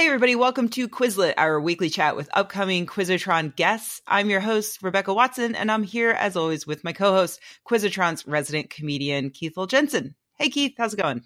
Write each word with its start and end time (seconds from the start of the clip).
Hey, 0.00 0.06
everybody, 0.06 0.34
welcome 0.34 0.70
to 0.70 0.88
Quizlet, 0.88 1.34
our 1.36 1.60
weekly 1.60 1.90
chat 1.90 2.16
with 2.16 2.30
upcoming 2.32 2.86
Quizotron 2.86 3.54
guests. 3.54 4.00
I'm 4.06 4.30
your 4.30 4.40
host, 4.40 4.82
Rebecca 4.82 5.12
Watson, 5.12 5.54
and 5.54 5.70
I'm 5.70 5.82
here 5.82 6.12
as 6.12 6.36
always 6.36 6.66
with 6.66 6.82
my 6.82 6.94
co 6.94 7.12
host, 7.12 7.38
Quizotron's 7.68 8.26
resident 8.26 8.70
comedian, 8.70 9.28
Keith 9.28 9.58
L. 9.58 9.66
Jensen. 9.66 10.14
Hey, 10.38 10.48
Keith, 10.48 10.72
how's 10.78 10.94
it 10.94 11.02
going? 11.02 11.24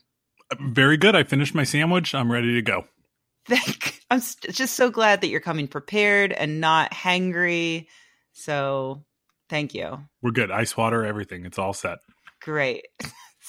Uh, 0.50 0.56
very 0.60 0.96
good. 0.96 1.14
I 1.14 1.22
finished 1.22 1.54
my 1.54 1.62
sandwich. 1.62 2.16
I'm 2.16 2.32
ready 2.32 2.54
to 2.54 2.62
go. 2.62 2.84
Thank. 3.46 4.00
I'm 4.10 4.20
just 4.50 4.74
so 4.74 4.90
glad 4.90 5.20
that 5.20 5.28
you're 5.28 5.38
coming 5.38 5.68
prepared 5.68 6.32
and 6.32 6.60
not 6.60 6.90
hangry. 6.90 7.86
So, 8.32 9.04
thank 9.48 9.74
you. 9.74 10.00
We're 10.20 10.32
good. 10.32 10.50
Ice 10.50 10.76
water, 10.76 11.04
everything. 11.04 11.46
It's 11.46 11.60
all 11.60 11.74
set. 11.74 11.98
Great. 12.42 12.88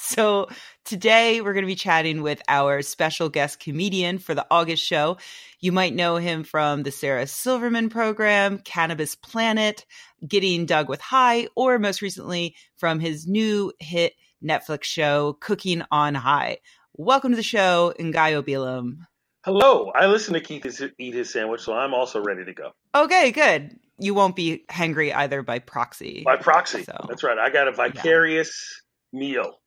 So, 0.05 0.49
today 0.83 1.41
we're 1.41 1.53
going 1.53 1.63
to 1.63 1.67
be 1.67 1.73
chatting 1.73 2.21
with 2.21 2.39
our 2.47 2.83
special 2.83 3.27
guest 3.27 3.59
comedian 3.59 4.19
for 4.19 4.35
the 4.35 4.45
August 4.51 4.83
show. 4.83 5.17
You 5.59 5.71
might 5.71 5.95
know 5.95 6.17
him 6.17 6.43
from 6.43 6.83
the 6.83 6.91
Sarah 6.91 7.25
Silverman 7.25 7.89
program, 7.89 8.59
Cannabis 8.59 9.15
Planet, 9.15 9.83
Getting 10.25 10.67
Doug 10.67 10.89
with 10.89 11.01
High, 11.01 11.47
or 11.55 11.79
most 11.79 12.03
recently 12.03 12.55
from 12.77 12.99
his 12.99 13.25
new 13.25 13.73
hit 13.79 14.13
Netflix 14.43 14.83
show, 14.83 15.37
Cooking 15.41 15.81
on 15.89 16.13
High. 16.13 16.59
Welcome 16.93 17.31
to 17.31 17.35
the 17.35 17.41
show, 17.41 17.91
Ngaio 17.99 18.43
Bealum. 18.43 18.99
Hello. 19.43 19.89
I 19.95 20.05
listen 20.05 20.35
to 20.35 20.39
Keith 20.39 20.83
eat 20.99 21.15
his 21.15 21.31
sandwich, 21.31 21.61
so 21.61 21.73
I'm 21.73 21.95
also 21.95 22.21
ready 22.21 22.45
to 22.45 22.53
go. 22.53 22.73
Okay, 22.93 23.31
good. 23.31 23.75
You 23.97 24.13
won't 24.13 24.35
be 24.35 24.65
hangry 24.69 25.13
either 25.15 25.41
by 25.41 25.57
proxy. 25.57 26.21
By 26.23 26.37
proxy. 26.37 26.83
So. 26.83 27.07
That's 27.09 27.23
right. 27.23 27.39
I 27.39 27.49
got 27.49 27.67
a 27.67 27.71
vicarious 27.71 28.83
yeah. 29.11 29.19
meal. 29.19 29.59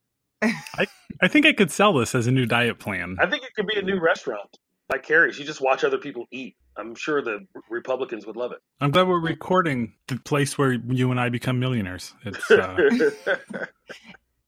I, 0.42 0.86
I 1.20 1.28
think 1.28 1.46
I 1.46 1.52
could 1.52 1.70
sell 1.70 1.92
this 1.94 2.14
as 2.14 2.26
a 2.26 2.30
new 2.30 2.46
diet 2.46 2.78
plan. 2.78 3.16
I 3.18 3.26
think 3.26 3.44
it 3.44 3.54
could 3.54 3.66
be 3.66 3.78
a 3.78 3.82
new 3.82 4.00
restaurant. 4.00 4.58
Like 4.90 5.02
Carrie's, 5.02 5.38
you 5.38 5.44
just 5.44 5.60
watch 5.60 5.84
other 5.84 5.98
people 5.98 6.26
eat. 6.30 6.56
I'm 6.76 6.94
sure 6.94 7.20
the 7.20 7.40
Republicans 7.68 8.24
would 8.26 8.36
love 8.36 8.52
it. 8.52 8.58
I'm 8.80 8.90
glad 8.90 9.08
we're 9.08 9.20
recording 9.20 9.94
the 10.06 10.16
place 10.16 10.56
where 10.56 10.72
you 10.72 11.10
and 11.10 11.20
I 11.20 11.28
become 11.28 11.58
millionaires. 11.58 12.14
It's 12.24 12.50
uh... 12.50 12.76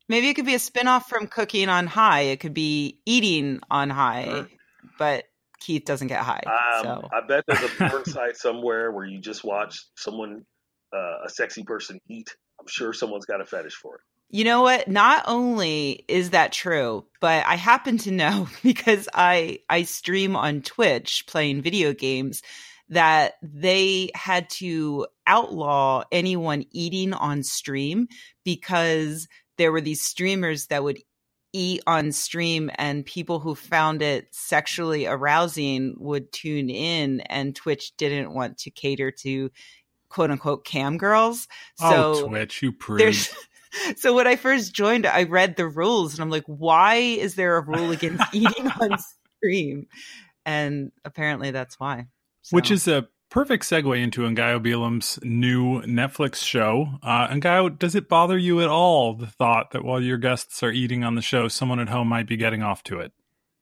maybe 0.08 0.28
it 0.28 0.34
could 0.34 0.46
be 0.46 0.54
a 0.54 0.58
spinoff 0.58 1.04
from 1.04 1.26
Cooking 1.26 1.68
on 1.68 1.86
High. 1.86 2.22
It 2.22 2.40
could 2.40 2.54
be 2.54 3.00
Eating 3.04 3.60
on 3.70 3.90
High, 3.90 4.24
sure. 4.24 4.48
but 4.98 5.24
Keith 5.60 5.84
doesn't 5.84 6.08
get 6.08 6.20
high. 6.20 6.42
Um, 6.46 6.84
so. 6.84 7.08
I 7.12 7.20
bet 7.26 7.44
there's 7.46 7.62
a 7.62 7.68
porn 7.90 8.04
site 8.06 8.36
somewhere 8.36 8.90
where 8.92 9.04
you 9.04 9.20
just 9.20 9.44
watch 9.44 9.86
someone, 9.94 10.46
uh, 10.92 11.24
a 11.26 11.28
sexy 11.28 11.64
person 11.64 12.00
eat. 12.08 12.34
I'm 12.58 12.66
sure 12.66 12.92
someone's 12.92 13.26
got 13.26 13.40
a 13.40 13.46
fetish 13.46 13.74
for 13.74 13.96
it. 13.96 14.00
You 14.32 14.44
know 14.44 14.62
what? 14.62 14.86
Not 14.86 15.24
only 15.26 16.04
is 16.06 16.30
that 16.30 16.52
true, 16.52 17.04
but 17.20 17.44
I 17.44 17.56
happen 17.56 17.98
to 17.98 18.12
know 18.12 18.48
because 18.62 19.08
I 19.12 19.60
I 19.68 19.82
stream 19.82 20.36
on 20.36 20.62
Twitch 20.62 21.24
playing 21.26 21.62
video 21.62 21.92
games 21.92 22.42
that 22.90 23.34
they 23.42 24.10
had 24.14 24.50
to 24.50 25.06
outlaw 25.26 26.04
anyone 26.10 26.64
eating 26.72 27.12
on 27.12 27.42
stream 27.42 28.08
because 28.44 29.28
there 29.58 29.70
were 29.70 29.80
these 29.80 30.02
streamers 30.02 30.66
that 30.66 30.82
would 30.82 30.98
eat 31.52 31.82
on 31.86 32.12
stream 32.12 32.70
and 32.76 33.04
people 33.04 33.40
who 33.40 33.54
found 33.54 34.02
it 34.02 34.28
sexually 34.32 35.06
arousing 35.06 35.94
would 35.98 36.32
tune 36.32 36.70
in 36.70 37.20
and 37.20 37.54
Twitch 37.54 37.96
didn't 37.96 38.32
want 38.32 38.58
to 38.58 38.70
cater 38.70 39.10
to 39.10 39.50
quote 40.08 40.30
unquote 40.30 40.64
cam 40.64 40.98
girls. 40.98 41.48
Oh, 41.80 41.90
so 41.90 42.24
oh, 42.24 42.28
Twitch, 42.28 42.62
you 42.62 42.72
prude 42.72 43.16
so 43.96 44.14
when 44.14 44.26
I 44.26 44.36
first 44.36 44.72
joined, 44.72 45.06
I 45.06 45.24
read 45.24 45.56
the 45.56 45.68
rules 45.68 46.14
and 46.14 46.22
I'm 46.22 46.30
like, 46.30 46.44
why 46.46 46.96
is 46.96 47.34
there 47.34 47.56
a 47.56 47.62
rule 47.62 47.90
against 47.90 48.22
eating 48.32 48.68
on 48.80 48.98
stream? 49.36 49.86
And 50.44 50.92
apparently 51.04 51.50
that's 51.50 51.78
why. 51.78 52.06
So. 52.42 52.54
Which 52.54 52.70
is 52.70 52.88
a 52.88 53.08
perfect 53.30 53.64
segue 53.64 54.02
into 54.02 54.22
Ngaio 54.22 54.64
Bealum's 54.64 55.18
new 55.22 55.82
Netflix 55.82 56.36
show. 56.36 56.88
Uh, 57.02 57.28
Ngaio, 57.28 57.78
does 57.78 57.94
it 57.94 58.08
bother 58.08 58.36
you 58.36 58.60
at 58.60 58.68
all 58.68 59.14
the 59.14 59.26
thought 59.26 59.70
that 59.70 59.84
while 59.84 60.02
your 60.02 60.18
guests 60.18 60.62
are 60.62 60.72
eating 60.72 61.04
on 61.04 61.14
the 61.14 61.22
show, 61.22 61.48
someone 61.48 61.78
at 61.78 61.88
home 61.88 62.08
might 62.08 62.26
be 62.26 62.36
getting 62.36 62.62
off 62.62 62.82
to 62.84 62.98
it? 62.98 63.12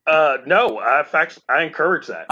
Uh, 0.09 0.39
no, 0.47 0.79
I 0.79 1.03
fact 1.03 1.39
I 1.51 1.65
encourage 1.65 2.07
that. 2.07 2.27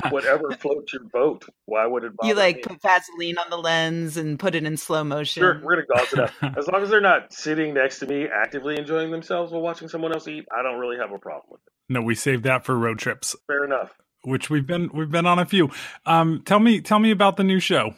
Whatever 0.10 0.52
floats 0.52 0.92
your 0.92 1.02
boat. 1.02 1.44
Why 1.64 1.84
would 1.84 2.04
it? 2.04 2.16
Buy 2.16 2.28
you 2.28 2.34
like 2.34 2.56
me? 2.56 2.62
put 2.62 2.80
Vaseline 2.80 3.36
on 3.38 3.50
the 3.50 3.56
lens 3.56 4.16
and 4.16 4.38
put 4.38 4.54
it 4.54 4.62
in 4.62 4.76
slow 4.76 5.02
motion. 5.02 5.40
Sure, 5.40 5.60
we're 5.60 5.74
gonna 5.74 5.86
gauze 5.92 6.12
it 6.12 6.20
up. 6.20 6.30
As 6.56 6.68
long 6.68 6.82
as 6.82 6.88
they're 6.88 7.00
not 7.00 7.32
sitting 7.32 7.74
next 7.74 7.98
to 7.98 8.06
me, 8.06 8.28
actively 8.32 8.78
enjoying 8.78 9.10
themselves 9.10 9.50
while 9.50 9.60
watching 9.60 9.88
someone 9.88 10.12
else 10.12 10.28
eat, 10.28 10.46
I 10.56 10.62
don't 10.62 10.78
really 10.78 10.98
have 10.98 11.10
a 11.10 11.18
problem 11.18 11.46
with 11.50 11.60
it. 11.66 11.72
No, 11.88 12.00
we 12.00 12.14
saved 12.14 12.44
that 12.44 12.64
for 12.64 12.78
road 12.78 13.00
trips. 13.00 13.34
Fair 13.48 13.64
enough. 13.64 13.90
Which 14.22 14.48
we've 14.48 14.66
been 14.66 14.90
we've 14.94 15.10
been 15.10 15.26
on 15.26 15.40
a 15.40 15.46
few. 15.46 15.70
Um, 16.04 16.42
tell 16.44 16.60
me 16.60 16.80
tell 16.80 17.00
me 17.00 17.10
about 17.10 17.36
the 17.36 17.44
new 17.44 17.58
show. 17.58 17.94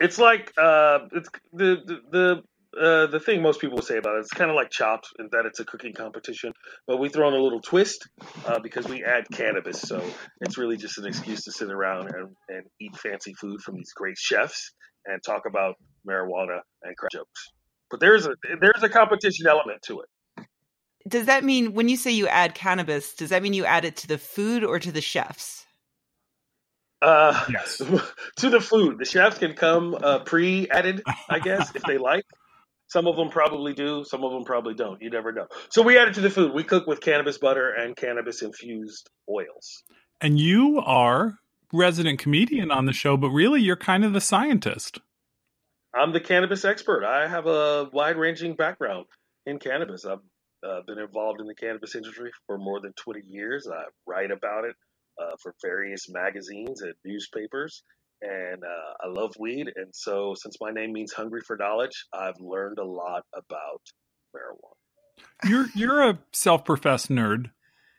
It's 0.00 0.18
like 0.18 0.54
uh, 0.56 1.00
it's 1.12 1.28
the, 1.52 1.82
the 1.84 2.00
the 2.10 2.42
uh, 2.80 3.06
the 3.06 3.20
thing 3.20 3.42
most 3.42 3.60
people 3.60 3.80
say 3.82 3.96
about 3.96 4.16
it, 4.16 4.20
it's 4.20 4.32
kind 4.32 4.50
of 4.50 4.56
like 4.56 4.70
Chopped 4.70 5.08
in 5.18 5.28
that 5.32 5.46
it's 5.46 5.60
a 5.60 5.64
cooking 5.64 5.92
competition, 5.92 6.52
but 6.86 6.98
we 6.98 7.08
throw 7.08 7.28
in 7.28 7.34
a 7.34 7.38
little 7.38 7.60
twist 7.60 8.08
uh, 8.46 8.58
because 8.58 8.86
we 8.86 9.04
add 9.04 9.24
cannabis. 9.32 9.80
So 9.80 10.02
it's 10.40 10.58
really 10.58 10.76
just 10.76 10.98
an 10.98 11.06
excuse 11.06 11.44
to 11.44 11.52
sit 11.52 11.70
around 11.70 12.14
and, 12.14 12.36
and 12.48 12.66
eat 12.80 12.96
fancy 12.96 13.34
food 13.34 13.60
from 13.60 13.76
these 13.76 13.92
great 13.92 14.18
chefs 14.18 14.72
and 15.06 15.22
talk 15.22 15.42
about 15.46 15.76
marijuana 16.08 16.60
and 16.82 16.96
crack 16.96 17.12
jokes. 17.12 17.50
But 17.90 18.00
there's 18.00 18.26
a 18.26 18.34
there's 18.60 18.82
a 18.82 18.88
competition 18.88 19.46
element 19.46 19.82
to 19.82 20.00
it. 20.00 20.46
Does 21.06 21.26
that 21.26 21.44
mean 21.44 21.74
when 21.74 21.88
you 21.88 21.96
say 21.96 22.10
you 22.10 22.26
add 22.26 22.54
cannabis, 22.54 23.14
does 23.14 23.30
that 23.30 23.42
mean 23.42 23.52
you 23.52 23.64
add 23.64 23.84
it 23.84 23.96
to 23.96 24.08
the 24.08 24.18
food 24.18 24.64
or 24.64 24.78
to 24.78 24.90
the 24.90 25.02
chefs? 25.02 25.66
Uh, 27.02 27.44
yes. 27.50 27.82
to 28.36 28.50
the 28.50 28.60
food. 28.60 28.98
The 28.98 29.04
chefs 29.04 29.38
can 29.38 29.52
come 29.52 29.94
uh, 29.94 30.20
pre-added, 30.20 31.02
I 31.28 31.38
guess, 31.38 31.74
if 31.74 31.82
they 31.82 31.98
like. 31.98 32.24
Some 32.94 33.08
of 33.08 33.16
them 33.16 33.28
probably 33.28 33.72
do. 33.72 34.04
Some 34.04 34.22
of 34.22 34.30
them 34.30 34.44
probably 34.44 34.72
don't. 34.72 35.02
You 35.02 35.10
never 35.10 35.32
know. 35.32 35.48
So 35.68 35.82
we 35.82 35.98
add 35.98 36.06
it 36.06 36.14
to 36.14 36.20
the 36.20 36.30
food. 36.30 36.54
We 36.54 36.62
cook 36.62 36.86
with 36.86 37.00
cannabis 37.00 37.38
butter 37.38 37.72
and 37.72 37.96
cannabis 37.96 38.40
infused 38.40 39.10
oils. 39.28 39.82
And 40.20 40.38
you 40.38 40.78
are 40.78 41.40
resident 41.72 42.20
comedian 42.20 42.70
on 42.70 42.86
the 42.86 42.92
show, 42.92 43.16
but 43.16 43.30
really 43.30 43.60
you're 43.60 43.74
kind 43.74 44.04
of 44.04 44.12
the 44.12 44.20
scientist. 44.20 45.00
I'm 45.92 46.12
the 46.12 46.20
cannabis 46.20 46.64
expert. 46.64 47.04
I 47.04 47.26
have 47.26 47.46
a 47.48 47.90
wide 47.92 48.16
ranging 48.16 48.54
background 48.54 49.06
in 49.44 49.58
cannabis. 49.58 50.04
I've 50.04 50.18
uh, 50.64 50.82
been 50.86 51.00
involved 51.00 51.40
in 51.40 51.48
the 51.48 51.54
cannabis 51.56 51.96
industry 51.96 52.30
for 52.46 52.58
more 52.58 52.80
than 52.80 52.92
20 52.92 53.22
years. 53.26 53.66
I 53.66 53.86
write 54.06 54.30
about 54.30 54.66
it 54.66 54.76
uh, 55.20 55.34
for 55.42 55.52
various 55.60 56.08
magazines 56.08 56.80
and 56.80 56.94
newspapers 57.04 57.82
and 58.24 58.62
uh, 58.64 59.06
I 59.06 59.08
love 59.08 59.34
weed. 59.38 59.70
And 59.76 59.88
so, 59.92 60.34
since 60.34 60.56
my 60.60 60.70
name 60.70 60.92
means 60.92 61.12
hungry 61.12 61.42
for 61.46 61.56
knowledge, 61.56 62.06
I've 62.12 62.40
learned 62.40 62.78
a 62.78 62.84
lot 62.84 63.24
about 63.34 63.82
marijuana. 64.34 65.48
You're 65.48 65.66
you're 65.74 66.10
a 66.10 66.18
self-professed 66.32 67.10
nerd. 67.10 67.50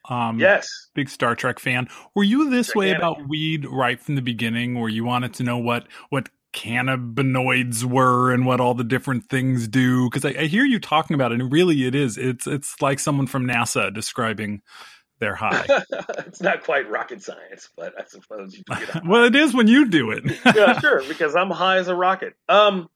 Um, 0.09 0.39
yes, 0.39 0.67
big 0.93 1.09
Star 1.09 1.35
Trek 1.35 1.59
fan. 1.59 1.87
Were 2.15 2.23
you 2.23 2.49
this 2.49 2.75
way 2.75 2.91
about 2.91 3.27
weed 3.27 3.65
right 3.65 3.99
from 3.99 4.15
the 4.15 4.21
beginning, 4.21 4.79
where 4.79 4.89
you 4.89 5.03
wanted 5.03 5.33
to 5.35 5.43
know 5.43 5.57
what 5.57 5.87
what 6.09 6.29
cannabinoids 6.53 7.83
were 7.83 8.31
and 8.31 8.45
what 8.45 8.61
all 8.61 8.73
the 8.73 8.83
different 8.83 9.29
things 9.29 9.67
do? 9.67 10.09
Because 10.09 10.25
I, 10.25 10.41
I 10.41 10.45
hear 10.45 10.63
you 10.63 10.79
talking 10.79 11.15
about 11.15 11.31
it, 11.31 11.41
and 11.41 11.51
really, 11.51 11.85
it 11.85 11.95
is. 11.95 12.17
It's 12.17 12.47
it's 12.47 12.81
like 12.81 12.99
someone 12.99 13.27
from 13.27 13.47
NASA 13.47 13.93
describing 13.93 14.61
they're 15.19 15.35
high. 15.35 15.65
it's 16.19 16.41
not 16.41 16.63
quite 16.63 16.89
rocket 16.89 17.21
science, 17.21 17.69
but 17.75 17.93
I 17.99 18.05
suppose 18.07 18.55
you 18.55 18.63
do 18.65 18.83
it. 18.83 19.03
well, 19.07 19.23
it 19.23 19.35
is 19.35 19.53
when 19.53 19.67
you 19.67 19.89
do 19.89 20.11
it. 20.11 20.23
yeah, 20.55 20.79
sure, 20.79 21.03
because 21.07 21.35
I'm 21.35 21.49
high 21.49 21.77
as 21.77 21.87
a 21.87 21.95
rocket. 21.95 22.33
Um, 22.49 22.87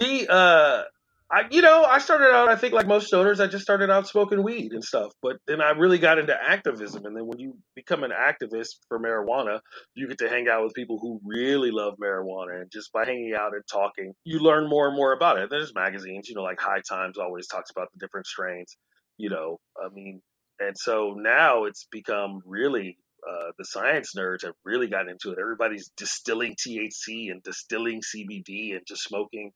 we, 0.00 0.26
uh, 0.26 0.82
I, 1.30 1.42
you 1.50 1.60
know, 1.60 1.84
I 1.84 1.98
started 1.98 2.34
out, 2.34 2.48
I 2.48 2.56
think, 2.56 2.72
like 2.72 2.86
most 2.86 3.12
stoners, 3.12 3.38
I 3.38 3.48
just 3.48 3.62
started 3.62 3.90
out 3.90 4.08
smoking 4.08 4.42
weed 4.42 4.72
and 4.72 4.82
stuff. 4.82 5.12
But 5.20 5.36
then 5.46 5.60
I 5.60 5.70
really 5.70 5.98
got 5.98 6.18
into 6.18 6.34
activism. 6.34 7.04
And 7.04 7.14
then 7.14 7.26
when 7.26 7.38
you 7.38 7.58
become 7.76 8.02
an 8.02 8.12
activist 8.12 8.76
for 8.88 8.98
marijuana, 8.98 9.60
you 9.94 10.08
get 10.08 10.18
to 10.18 10.28
hang 10.30 10.48
out 10.48 10.64
with 10.64 10.72
people 10.72 10.98
who 10.98 11.20
really 11.22 11.70
love 11.70 11.94
marijuana. 12.02 12.62
And 12.62 12.70
just 12.72 12.92
by 12.92 13.04
hanging 13.04 13.34
out 13.38 13.52
and 13.52 13.62
talking, 13.70 14.14
you 14.24 14.38
learn 14.38 14.70
more 14.70 14.88
and 14.88 14.96
more 14.96 15.12
about 15.12 15.38
it. 15.38 15.50
There's 15.50 15.74
magazines, 15.74 16.30
you 16.30 16.34
know, 16.34 16.42
like 16.42 16.60
High 16.60 16.80
Times 16.88 17.18
always 17.18 17.46
talks 17.46 17.70
about 17.70 17.88
the 17.92 17.98
different 17.98 18.26
strains. 18.26 18.78
You 19.18 19.28
know, 19.28 19.58
I 19.76 19.92
mean, 19.92 20.22
and 20.60 20.76
so 20.76 21.14
now 21.16 21.64
it's 21.64 21.86
become 21.90 22.40
really 22.44 22.98
uh, 23.28 23.50
the 23.58 23.64
science 23.64 24.12
nerds 24.16 24.44
have 24.44 24.54
really 24.64 24.88
gotten 24.88 25.10
into 25.10 25.30
it. 25.30 25.38
Everybody's 25.40 25.90
distilling 25.96 26.54
THC 26.54 27.30
and 27.30 27.42
distilling 27.42 28.00
CBD 28.00 28.72
and 28.72 28.82
just 28.86 29.02
smoking 29.02 29.52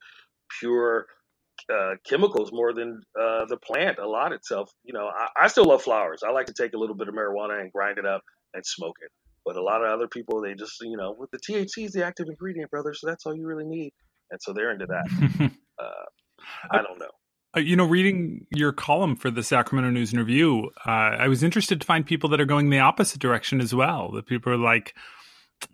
pure 0.60 1.06
uh, 1.72 1.94
chemicals 2.04 2.50
more 2.52 2.72
than 2.72 3.00
uh, 3.18 3.44
the 3.46 3.56
plant 3.56 3.98
a 3.98 4.08
lot 4.08 4.32
itself. 4.32 4.70
You 4.84 4.92
know, 4.92 5.06
I, 5.06 5.44
I, 5.44 5.48
still 5.48 5.64
love 5.64 5.82
flowers. 5.82 6.22
I 6.26 6.30
like 6.32 6.46
to 6.46 6.54
take 6.54 6.74
a 6.74 6.78
little 6.78 6.96
bit 6.96 7.08
of 7.08 7.14
marijuana 7.14 7.60
and 7.60 7.72
grind 7.72 7.98
it 7.98 8.06
up 8.06 8.22
and 8.52 8.64
smoke 8.66 8.96
it. 9.00 9.10
But 9.44 9.56
a 9.56 9.62
lot 9.62 9.84
of 9.84 9.90
other 9.90 10.08
people, 10.08 10.40
they 10.40 10.54
just, 10.54 10.80
you 10.80 10.96
know, 10.96 11.14
with 11.16 11.30
the 11.30 11.38
THC 11.38 11.86
is 11.86 11.92
the 11.92 12.04
active 12.04 12.26
ingredient, 12.28 12.70
brother. 12.70 12.94
So 12.94 13.06
that's 13.06 13.26
all 13.26 13.34
you 13.34 13.46
really 13.46 13.66
need. 13.66 13.92
And 14.30 14.40
so 14.42 14.52
they're 14.52 14.72
into 14.72 14.86
that. 14.86 15.52
Uh, 15.80 16.04
I 16.70 16.76
don't 16.82 16.98
know. 17.00 17.10
Uh, 17.56 17.60
you 17.60 17.76
know, 17.76 17.84
reading 17.84 18.46
your 18.50 18.72
column 18.72 19.14
for 19.16 19.30
the 19.30 19.42
Sacramento 19.42 19.90
News 19.90 20.10
and 20.12 20.20
Review, 20.20 20.70
uh, 20.86 20.90
I 20.90 21.28
was 21.28 21.42
interested 21.42 21.80
to 21.80 21.86
find 21.86 22.04
people 22.06 22.30
that 22.30 22.40
are 22.40 22.46
going 22.46 22.70
the 22.70 22.78
opposite 22.78 23.20
direction 23.20 23.60
as 23.60 23.74
well. 23.74 24.10
That 24.12 24.26
people 24.26 24.52
are 24.52 24.56
like 24.58 24.94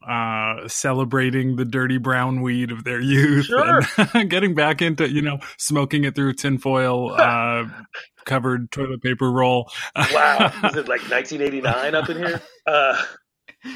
uh, 0.06 0.66
celebrating 0.66 1.56
the 1.56 1.64
dirty 1.64 1.98
brown 1.98 2.42
weed 2.42 2.70
of 2.72 2.84
their 2.84 3.00
youth 3.00 3.46
Sure. 3.46 3.80
and 4.12 4.28
getting 4.30 4.54
back 4.54 4.82
into, 4.82 5.08
you 5.08 5.22
know, 5.22 5.38
smoking 5.56 6.04
it 6.04 6.14
through 6.14 6.34
tinfoil 6.34 7.12
uh, 7.18 7.64
covered 8.24 8.70
toilet 8.70 9.00
paper 9.02 9.30
roll. 9.30 9.70
Wow, 9.96 10.52
is 10.64 10.74
it 10.76 10.88
like 10.88 11.02
1989 11.08 11.94
up 11.94 12.08
in 12.10 12.16
here? 12.16 12.40
Uh, 12.66 13.02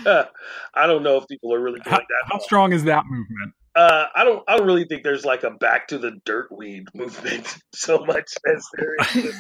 uh, 0.07 0.25
I 0.75 0.87
don't 0.87 1.03
know 1.03 1.17
if 1.19 1.27
people 1.29 1.55
are 1.55 1.61
really 1.61 1.81
going 1.81 1.93
how, 1.93 1.99
that. 1.99 2.07
how 2.33 2.39
strong 2.39 2.73
is 2.73 2.85
that 2.85 3.05
movement? 3.07 3.55
Uh, 3.75 4.05
I 4.15 4.25
don't. 4.25 4.43
I 4.47 4.57
don't 4.57 4.67
really 4.67 4.85
think 4.85 5.03
there's 5.03 5.25
like 5.25 5.45
a 5.45 5.51
back 5.51 5.89
to 5.89 5.99
the 5.99 6.13
dirt 6.27 6.53
weed 6.53 6.89
movement 6.95 7.57
so 7.75 8.05
much 8.05 8.35
as 8.47 8.67
there 8.77 8.97
is. 9.25 9.35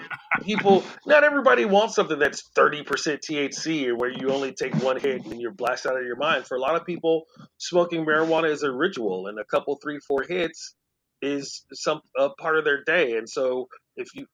people. 0.42 0.84
Not 1.06 1.24
everybody 1.24 1.64
wants 1.64 1.94
something 1.94 2.18
that's 2.18 2.42
30 2.54 2.82
percent 2.82 3.22
THC, 3.22 3.96
where 3.96 4.10
you 4.10 4.30
only 4.30 4.52
take 4.52 4.74
one 4.82 5.00
hit 5.00 5.24
and 5.24 5.40
you're 5.40 5.52
blasted 5.52 5.92
out 5.92 5.98
of 5.98 6.04
your 6.04 6.16
mind. 6.16 6.46
For 6.46 6.56
a 6.56 6.60
lot 6.60 6.76
of 6.76 6.84
people, 6.84 7.24
smoking 7.56 8.04
marijuana 8.04 8.50
is 8.50 8.62
a 8.62 8.70
ritual, 8.70 9.26
and 9.28 9.38
a 9.38 9.44
couple, 9.44 9.78
three, 9.82 10.00
four 10.06 10.22
hits 10.22 10.74
is 11.22 11.64
some 11.72 12.02
a 12.18 12.28
part 12.30 12.58
of 12.58 12.64
their 12.64 12.84
day. 12.84 13.16
And 13.16 13.28
so, 13.28 13.68
if 13.96 14.14
you, 14.14 14.26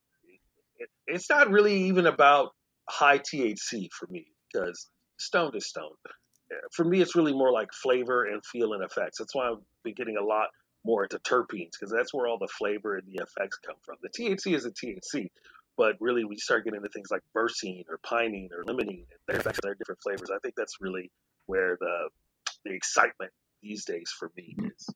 it, 0.79 0.89
it's 1.07 1.29
not 1.29 1.49
really 1.49 1.83
even 1.85 2.07
about 2.07 2.49
high 2.89 3.19
THC 3.19 3.87
for 3.97 4.07
me 4.09 4.25
because 4.51 4.89
stoned 5.17 5.55
is 5.55 5.65
stoned 5.67 5.95
for 6.71 6.83
me, 6.85 7.01
it's 7.01 7.15
really 7.15 7.33
more 7.33 7.51
like 7.51 7.73
flavor 7.73 8.25
and 8.25 8.43
feel 8.45 8.73
and 8.73 8.83
effects. 8.83 9.17
That's 9.19 9.35
why 9.35 9.49
I've 9.49 9.61
been 9.83 9.93
getting 9.93 10.17
a 10.17 10.23
lot 10.23 10.49
more 10.85 11.03
into 11.03 11.19
terpenes 11.19 11.71
because 11.79 11.91
that's 11.91 12.13
where 12.13 12.27
all 12.27 12.37
the 12.37 12.47
flavor 12.47 12.95
and 12.95 13.07
the 13.07 13.23
effects 13.23 13.57
come 13.65 13.75
from. 13.83 13.95
The 14.01 14.09
THC 14.09 14.55
is 14.55 14.65
a 14.65 14.71
THC, 14.71 15.29
but 15.77 15.95
really 15.99 16.23
we 16.23 16.37
start 16.37 16.63
getting 16.63 16.77
into 16.77 16.89
things 16.89 17.09
like 17.11 17.21
myrcene 17.35 17.85
or 17.89 17.99
pinene 18.05 18.49
or 18.51 18.63
limonene 18.63 19.05
and 19.09 19.19
their 19.27 19.37
effects, 19.37 19.59
their 19.63 19.75
different 19.75 20.01
flavors. 20.01 20.29
I 20.33 20.39
think 20.39 20.55
that's 20.55 20.77
really 20.79 21.11
where 21.47 21.77
the 21.79 22.09
the 22.63 22.73
excitement 22.73 23.31
these 23.61 23.85
days 23.85 24.11
for 24.17 24.31
me 24.35 24.55
mm-hmm. 24.57 24.67
is. 24.67 24.89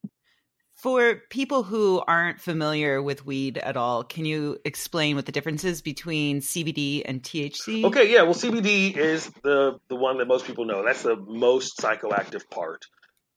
For 0.80 1.16
people 1.30 1.64
who 1.64 2.02
aren't 2.08 2.40
familiar 2.40 3.02
with 3.02 3.26
weed 3.26 3.58
at 3.58 3.76
all, 3.76 4.06
can 4.06 4.24
you 4.24 4.60
explain 4.64 5.18
what 5.18 5.26
the 5.26 5.34
differences 5.34 5.82
between 5.82 6.40
CBD 6.40 7.02
and 7.04 7.22
THC? 7.22 7.84
Okay, 7.84 8.10
yeah. 8.10 8.22
Well, 8.22 8.34
CBD 8.34 8.96
is 8.96 9.30
the 9.44 9.78
the 9.90 9.98
one 9.98 10.20
that 10.20 10.28
most 10.30 10.46
people 10.46 10.64
know. 10.64 10.82
That's 10.86 11.04
the 11.04 11.18
most 11.18 11.78
psychoactive 11.80 12.50
part 12.50 12.86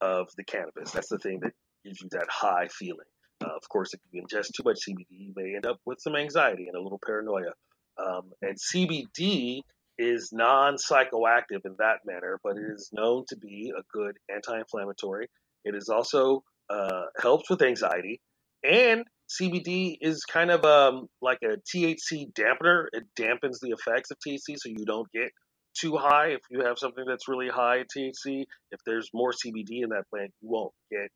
of 0.00 0.28
the 0.36 0.44
cannabis. 0.44 0.92
That's 0.92 1.08
the 1.08 1.18
thing 1.18 1.40
that 1.40 1.52
gives 1.84 2.00
you 2.00 2.10
that 2.12 2.28
high 2.30 2.68
feeling. 2.68 3.06
Uh, 3.44 3.48
of 3.56 3.68
course, 3.68 3.92
if 3.92 3.98
you 4.12 4.22
ingest 4.22 4.52
too 4.54 4.62
much 4.64 4.78
CBD, 4.88 5.06
you 5.10 5.32
may 5.34 5.56
end 5.56 5.66
up 5.66 5.80
with 5.84 6.00
some 6.00 6.14
anxiety 6.14 6.68
and 6.68 6.76
a 6.76 6.80
little 6.80 7.00
paranoia. 7.04 7.54
Um, 7.98 8.30
and 8.40 8.56
CBD 8.56 9.62
is 9.98 10.30
non-psychoactive 10.32 11.64
in 11.64 11.74
that 11.80 12.06
manner, 12.06 12.38
but 12.44 12.56
it 12.56 12.70
is 12.72 12.90
known 12.92 13.24
to 13.30 13.36
be 13.36 13.72
a 13.76 13.82
good 13.92 14.16
anti-inflammatory. 14.32 15.26
It 15.64 15.74
is 15.74 15.88
also 15.88 16.44
uh, 16.72 17.02
helps 17.20 17.50
with 17.50 17.62
anxiety, 17.62 18.20
and 18.64 19.04
CBD 19.40 19.96
is 20.00 20.24
kind 20.24 20.50
of 20.50 20.64
um, 20.64 21.06
like 21.20 21.38
a 21.42 21.56
THC 21.74 22.32
dampener. 22.32 22.86
It 22.92 23.04
dampens 23.18 23.58
the 23.60 23.70
effects 23.70 24.10
of 24.10 24.18
THC, 24.26 24.56
so 24.56 24.68
you 24.68 24.84
don't 24.84 25.10
get 25.12 25.30
too 25.78 25.96
high. 25.96 26.28
If 26.28 26.40
you 26.50 26.64
have 26.64 26.78
something 26.78 27.04
that's 27.06 27.28
really 27.28 27.48
high 27.48 27.78
in 27.78 27.84
THC, 27.84 28.44
if 28.70 28.80
there's 28.84 29.08
more 29.14 29.32
CBD 29.32 29.82
in 29.82 29.90
that 29.90 30.04
plant, 30.10 30.32
you 30.42 30.48
won't 30.50 30.72
get 30.90 31.08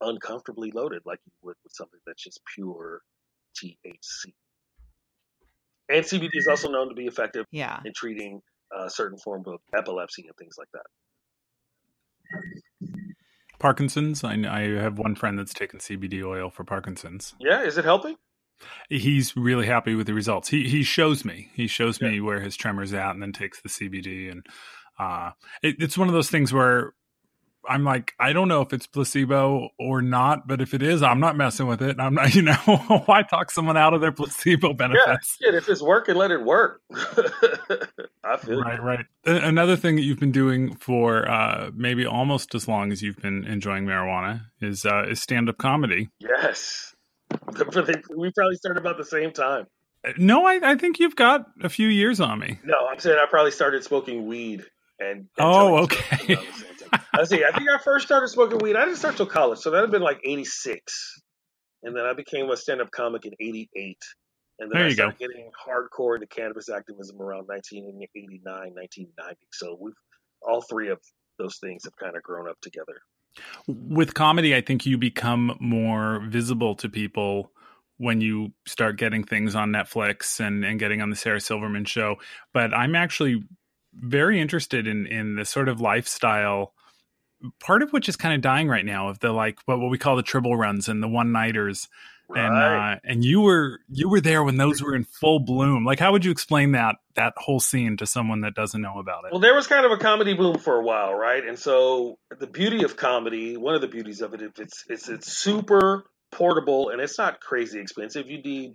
uncomfortably 0.00 0.70
loaded 0.72 1.00
like 1.06 1.18
you 1.24 1.32
would 1.42 1.56
with 1.64 1.72
something 1.72 2.00
that's 2.06 2.22
just 2.22 2.40
pure 2.54 3.00
THC. 3.58 4.34
And 5.88 6.04
CBD 6.04 6.30
is 6.34 6.48
also 6.48 6.68
known 6.68 6.88
to 6.88 6.94
be 6.94 7.06
effective 7.06 7.46
Yeah. 7.50 7.80
in 7.84 7.92
treating 7.94 8.42
uh, 8.76 8.88
certain 8.88 9.18
form 9.18 9.44
of 9.46 9.60
epilepsy 9.74 10.26
and 10.26 10.36
things 10.36 10.56
like 10.58 10.68
that. 10.74 10.84
Parkinson's. 13.66 14.22
I, 14.22 14.34
I 14.48 14.80
have 14.80 14.96
one 14.96 15.16
friend 15.16 15.36
that's 15.36 15.52
taken 15.52 15.80
CBD 15.80 16.24
oil 16.24 16.50
for 16.50 16.62
Parkinson's. 16.62 17.34
Yeah, 17.40 17.64
is 17.64 17.76
it 17.76 17.84
helping? 17.84 18.14
He's 18.88 19.36
really 19.36 19.66
happy 19.66 19.96
with 19.96 20.06
the 20.06 20.14
results. 20.14 20.48
He 20.48 20.68
he 20.68 20.84
shows 20.84 21.24
me. 21.24 21.50
He 21.52 21.66
shows 21.66 22.00
me 22.00 22.20
where 22.20 22.38
his 22.38 22.54
tremor's 22.54 22.92
at, 22.92 23.10
and 23.10 23.20
then 23.20 23.32
takes 23.32 23.60
the 23.60 23.68
CBD. 23.68 24.30
And 24.30 24.46
uh, 25.00 25.32
it, 25.64 25.74
it's 25.80 25.98
one 25.98 26.06
of 26.06 26.14
those 26.14 26.30
things 26.30 26.52
where 26.52 26.94
I'm 27.68 27.84
like, 27.84 28.14
I 28.18 28.32
don't 28.32 28.48
know 28.48 28.60
if 28.62 28.72
it's 28.72 28.86
placebo 28.86 29.70
or 29.78 30.02
not, 30.02 30.46
but 30.46 30.60
if 30.60 30.74
it 30.74 30.82
is, 30.82 31.02
I'm 31.02 31.20
not 31.20 31.36
messing 31.36 31.66
with 31.66 31.82
it. 31.82 31.98
I'm 31.98 32.14
not, 32.14 32.34
you 32.34 32.42
know, 32.42 32.54
why 33.06 33.22
talk 33.22 33.50
someone 33.50 33.76
out 33.76 33.94
of 33.94 34.00
their 34.00 34.12
placebo 34.12 34.72
benefits? 34.72 35.36
Yeah, 35.40 35.56
if 35.56 35.68
it's 35.68 35.82
working, 35.82 36.14
let 36.16 36.30
it 36.30 36.42
work. 36.42 36.80
I 38.24 38.36
feel 38.38 38.60
Right, 38.60 38.82
right. 38.82 39.06
Another 39.24 39.76
thing 39.76 39.96
that 39.96 40.02
you've 40.02 40.20
been 40.20 40.32
doing 40.32 40.74
for 40.76 41.28
uh, 41.28 41.70
maybe 41.74 42.06
almost 42.06 42.54
as 42.54 42.66
long 42.68 42.92
as 42.92 43.02
you've 43.02 43.18
been 43.18 43.44
enjoying 43.44 43.84
marijuana 43.84 44.42
is 44.60 44.84
uh, 44.84 45.04
is 45.08 45.20
stand 45.20 45.48
up 45.48 45.58
comedy. 45.58 46.08
yes. 46.18 46.94
we 47.30 48.30
probably 48.32 48.56
started 48.56 48.80
about 48.80 48.96
the 48.96 49.04
same 49.04 49.32
time. 49.32 49.66
Uh, 50.06 50.12
No, 50.16 50.46
I, 50.46 50.60
I 50.62 50.74
think 50.76 51.00
you've 51.00 51.16
got 51.16 51.46
a 51.62 51.68
few 51.68 51.88
years 51.88 52.20
on 52.20 52.38
me. 52.38 52.60
No, 52.64 52.76
I'm 52.90 52.98
saying 52.98 53.18
I 53.18 53.26
probably 53.28 53.50
started 53.50 53.82
smoking 53.84 54.26
weed 54.26 54.64
and. 55.00 55.10
and 55.10 55.28
Oh, 55.38 55.76
okay. 55.84 56.38
Jokes 56.92 57.06
around 57.12 57.16
the 57.16 57.16
same 57.16 57.16
time. 57.16 57.16
Let's 57.16 57.30
see. 57.30 57.44
I 57.44 57.52
think 57.56 57.68
I 57.70 57.78
first 57.78 58.06
started 58.06 58.28
smoking 58.28 58.58
weed. 58.58 58.76
I 58.76 58.84
didn't 58.84 58.98
start 58.98 59.16
till 59.16 59.26
college, 59.26 59.58
so 59.60 59.70
that 59.70 59.80
had 59.80 59.90
been 59.90 60.02
like 60.02 60.20
'86, 60.24 61.22
and 61.82 61.96
then 61.96 62.04
I 62.04 62.14
became 62.14 62.50
a 62.50 62.56
stand-up 62.56 62.90
comic 62.90 63.26
in 63.26 63.32
'88, 63.40 63.98
and 64.60 64.70
then 64.70 64.78
There 64.78 64.86
I 64.86 64.90
you 64.90 64.96
go. 64.96 65.10
started 65.10 65.18
getting 65.18 65.50
hardcore 65.66 66.14
into 66.16 66.26
cannabis 66.26 66.68
activism 66.68 67.20
around 67.20 67.46
1989, 67.48 68.44
1990. 68.44 69.36
So 69.52 69.76
we've 69.80 69.94
all 70.42 70.62
three 70.62 70.90
of 70.90 70.98
those 71.38 71.58
things 71.58 71.84
have 71.84 71.96
kind 71.96 72.16
of 72.16 72.22
grown 72.22 72.48
up 72.48 72.60
together. 72.62 73.00
With 73.66 74.14
comedy, 74.14 74.54
I 74.54 74.62
think 74.62 74.86
you 74.86 74.96
become 74.96 75.56
more 75.60 76.20
visible 76.26 76.74
to 76.76 76.88
people 76.88 77.52
when 77.98 78.20
you 78.20 78.52
start 78.66 78.98
getting 78.98 79.24
things 79.24 79.54
on 79.54 79.70
Netflix 79.70 80.40
and, 80.40 80.64
and 80.64 80.78
getting 80.78 81.02
on 81.02 81.10
the 81.10 81.16
Sarah 81.16 81.40
Silverman 81.40 81.84
show. 81.84 82.16
But 82.54 82.72
I'm 82.74 82.94
actually 82.94 83.42
very 83.94 84.40
interested 84.40 84.86
in 84.86 85.06
in 85.06 85.36
the 85.36 85.44
sort 85.44 85.68
of 85.68 85.80
lifestyle 85.80 86.72
part 87.60 87.82
of 87.82 87.92
which 87.92 88.08
is 88.08 88.16
kind 88.16 88.34
of 88.34 88.40
dying 88.40 88.68
right 88.68 88.84
now 88.84 89.08
of 89.08 89.18
the 89.20 89.32
like 89.32 89.58
what, 89.66 89.78
what 89.78 89.90
we 89.90 89.98
call 89.98 90.16
the 90.16 90.22
triple 90.22 90.56
runs 90.56 90.88
and 90.88 91.02
the 91.02 91.08
one 91.08 91.32
nighters 91.32 91.88
and 92.34 92.54
uh 92.54 92.96
and 93.04 93.24
you 93.24 93.40
were 93.40 93.80
you 93.88 94.08
were 94.08 94.20
there 94.20 94.42
when 94.42 94.56
those 94.56 94.82
were 94.82 94.94
in 94.94 95.04
full 95.04 95.38
bloom. 95.38 95.84
Like 95.84 96.00
how 96.00 96.12
would 96.12 96.24
you 96.24 96.30
explain 96.30 96.72
that 96.72 96.96
that 97.14 97.34
whole 97.36 97.60
scene 97.60 97.96
to 97.98 98.06
someone 98.06 98.40
that 98.40 98.54
doesn't 98.54 98.80
know 98.80 98.98
about 98.98 99.24
it? 99.24 99.32
Well, 99.32 99.40
there 99.40 99.54
was 99.54 99.66
kind 99.66 99.86
of 99.86 99.92
a 99.92 99.96
comedy 99.96 100.34
boom 100.34 100.58
for 100.58 100.76
a 100.76 100.82
while, 100.82 101.14
right? 101.14 101.46
And 101.46 101.58
so 101.58 102.18
the 102.38 102.46
beauty 102.46 102.84
of 102.84 102.96
comedy, 102.96 103.56
one 103.56 103.74
of 103.74 103.80
the 103.80 103.88
beauties 103.88 104.22
of 104.22 104.34
it, 104.34 104.42
it's 104.58 104.84
it's 104.88 105.08
it's 105.08 105.32
super 105.32 106.04
portable 106.32 106.90
and 106.90 107.00
it's 107.00 107.18
not 107.18 107.40
crazy 107.40 107.80
expensive. 107.80 108.28
You 108.28 108.42
need 108.42 108.74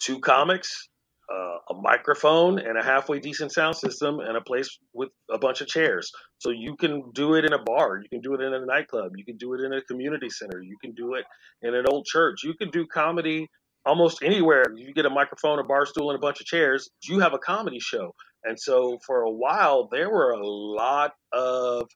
two 0.00 0.20
comics, 0.20 0.88
uh, 1.32 1.74
a 1.74 1.74
microphone, 1.82 2.58
and 2.58 2.78
a 2.78 2.84
halfway 2.84 3.20
decent 3.20 3.52
sound 3.52 3.76
system, 3.76 4.20
and 4.20 4.36
a 4.36 4.40
place 4.40 4.78
with 4.94 5.10
a 5.30 5.38
bunch 5.38 5.60
of 5.60 5.66
chairs. 5.66 6.10
So 6.38 6.50
you 6.50 6.76
can 6.76 7.10
do 7.14 7.34
it 7.34 7.44
in 7.44 7.52
a 7.52 7.62
bar, 7.62 8.00
you 8.02 8.08
can 8.08 8.20
do 8.20 8.34
it 8.34 8.40
in 8.40 8.54
a 8.54 8.64
nightclub, 8.64 9.12
you 9.16 9.24
can 9.24 9.36
do 9.36 9.54
it 9.54 9.60
in 9.60 9.72
a 9.72 9.82
community 9.82 10.30
center, 10.30 10.62
you 10.62 10.76
can 10.82 10.92
do 10.92 11.14
it 11.14 11.24
in 11.62 11.74
an 11.74 11.84
old 11.90 12.06
church. 12.06 12.44
You 12.44 12.54
can 12.54 12.70
do 12.70 12.86
comedy 12.86 13.48
almost 13.84 14.22
anywhere. 14.22 14.64
You 14.74 14.92
get 14.92 15.06
a 15.06 15.10
microphone, 15.10 15.58
a 15.58 15.64
bar 15.64 15.86
stool, 15.86 16.10
and 16.10 16.18
a 16.18 16.20
bunch 16.20 16.40
of 16.40 16.46
chairs. 16.46 16.88
You 17.04 17.20
have 17.20 17.34
a 17.34 17.38
comedy 17.38 17.80
show. 17.80 18.14
And 18.44 18.58
so 18.58 18.98
for 19.06 19.22
a 19.22 19.30
while, 19.30 19.88
there 19.90 20.10
were 20.10 20.32
a 20.32 20.46
lot 20.46 21.12
of 21.32 21.88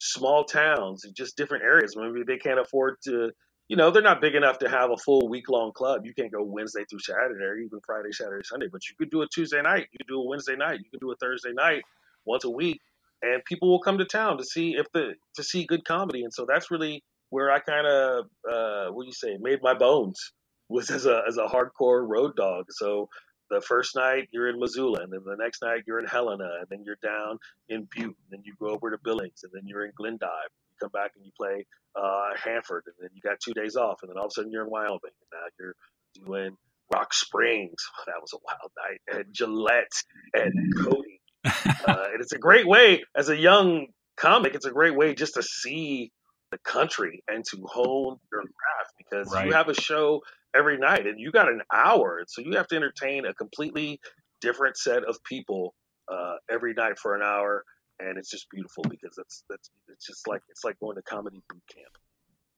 small 0.00 0.44
towns 0.44 1.04
just 1.16 1.36
different 1.36 1.64
areas. 1.64 1.94
Maybe 1.96 2.22
they 2.26 2.38
can't 2.38 2.60
afford 2.60 2.96
to, 3.04 3.30
you 3.68 3.76
know, 3.76 3.90
they're 3.90 4.02
not 4.02 4.20
big 4.20 4.34
enough 4.34 4.58
to 4.60 4.68
have 4.68 4.90
a 4.90 4.96
full 4.96 5.28
week 5.28 5.48
long 5.48 5.72
club. 5.72 6.06
You 6.06 6.14
can't 6.14 6.32
go 6.32 6.42
Wednesday 6.42 6.84
through 6.88 7.00
Saturday 7.00 7.44
or 7.44 7.56
even 7.56 7.80
Friday, 7.84 8.12
Saturday, 8.12 8.44
Sunday, 8.44 8.66
but 8.72 8.88
you 8.88 8.96
could 8.98 9.10
do 9.10 9.22
a 9.22 9.28
Tuesday 9.28 9.62
night. 9.62 9.88
You 9.92 9.98
could 9.98 10.08
do 10.08 10.20
a 10.20 10.26
Wednesday 10.26 10.56
night. 10.56 10.80
You 10.80 10.90
could 10.90 11.00
do 11.00 11.12
a 11.12 11.16
Thursday 11.16 11.52
night 11.52 11.82
once 12.24 12.44
a 12.44 12.50
week. 12.50 12.80
And 13.22 13.44
people 13.44 13.68
will 13.68 13.80
come 13.80 13.98
to 13.98 14.04
town 14.04 14.38
to 14.38 14.44
see 14.44 14.76
if 14.76 14.86
the 14.92 15.14
to 15.36 15.42
see 15.42 15.66
good 15.66 15.84
comedy. 15.84 16.24
And 16.24 16.32
so 16.32 16.46
that's 16.48 16.70
really 16.70 17.02
where 17.30 17.50
I 17.50 17.58
kind 17.58 17.86
of 17.86 18.24
uh, 18.50 18.92
what 18.92 19.02
do 19.02 19.06
you 19.06 19.12
say 19.12 19.36
made 19.40 19.60
my 19.62 19.74
bones 19.74 20.32
was 20.68 20.90
as 20.90 21.06
a 21.06 21.22
as 21.28 21.36
a 21.36 21.46
hardcore 21.46 22.06
road 22.08 22.36
dog. 22.36 22.66
So 22.70 23.08
the 23.50 23.60
first 23.60 23.96
night 23.96 24.28
you're 24.30 24.48
in 24.48 24.58
Missoula, 24.60 25.02
and 25.02 25.12
then 25.12 25.22
the 25.24 25.36
next 25.36 25.62
night 25.62 25.82
you're 25.86 25.98
in 25.98 26.06
Helena, 26.06 26.48
and 26.60 26.66
then 26.70 26.84
you're 26.84 26.98
down 27.02 27.38
in 27.68 27.88
Butte, 27.94 28.04
and 28.06 28.30
then 28.30 28.42
you 28.44 28.54
go 28.60 28.68
over 28.68 28.90
to 28.90 28.98
Billings, 29.02 29.42
and 29.42 29.52
then 29.52 29.62
you're 29.66 29.84
in 29.84 29.92
Glendive. 29.96 30.50
Come 30.80 30.90
back 30.92 31.12
and 31.16 31.24
you 31.24 31.32
play 31.38 31.66
uh, 31.96 32.30
Hanford, 32.42 32.84
and 32.86 32.94
then 33.00 33.10
you 33.14 33.22
got 33.22 33.38
two 33.44 33.54
days 33.54 33.76
off, 33.76 33.98
and 34.02 34.10
then 34.10 34.18
all 34.18 34.26
of 34.26 34.30
a 34.30 34.34
sudden 34.34 34.52
you're 34.52 34.64
in 34.64 34.70
Wyoming, 34.70 35.00
and 35.04 35.32
now 35.32 35.46
you're 35.58 35.74
doing 36.24 36.56
Rock 36.92 37.14
Springs. 37.14 37.82
that 38.06 38.20
was 38.20 38.32
a 38.34 38.38
wild 38.44 38.72
night, 38.78 39.00
and 39.18 39.26
Gillette 39.34 39.92
and 40.34 40.52
Cody. 40.84 41.20
Uh, 41.86 42.04
and 42.12 42.22
it's 42.22 42.32
a 42.32 42.38
great 42.38 42.66
way 42.66 43.04
as 43.16 43.28
a 43.28 43.36
young 43.36 43.86
comic. 44.16 44.54
It's 44.54 44.66
a 44.66 44.72
great 44.72 44.96
way 44.96 45.14
just 45.14 45.34
to 45.34 45.42
see 45.42 46.10
the 46.52 46.58
country 46.58 47.22
and 47.28 47.44
to 47.50 47.58
hone 47.66 48.18
your 48.32 48.42
craft 48.42 48.94
because 48.98 49.32
Right. 49.32 49.46
you 49.46 49.52
have 49.54 49.68
a 49.68 49.74
show 49.74 50.22
every 50.54 50.78
night, 50.78 51.06
and 51.06 51.20
you 51.20 51.32
got 51.32 51.48
an 51.48 51.62
hour, 51.74 52.24
so 52.28 52.42
you 52.42 52.56
have 52.56 52.68
to 52.68 52.76
entertain 52.76 53.26
a 53.26 53.34
completely 53.34 54.00
different 54.40 54.76
set 54.76 55.04
of 55.04 55.16
people 55.24 55.74
uh, 56.12 56.36
every 56.50 56.74
night 56.74 56.98
for 56.98 57.14
an 57.14 57.22
hour, 57.22 57.64
and 58.00 58.18
it's 58.18 58.30
just 58.30 58.48
beautiful 58.50 58.84
because 58.88 59.14
that's 59.16 59.44
that's 59.48 59.70
it's 59.88 60.06
just 60.06 60.26
like 60.28 60.42
it's 60.48 60.64
like 60.64 60.78
going 60.80 60.96
to 60.96 61.02
comedy 61.02 61.42
boot 61.48 61.62
camp. 61.74 61.98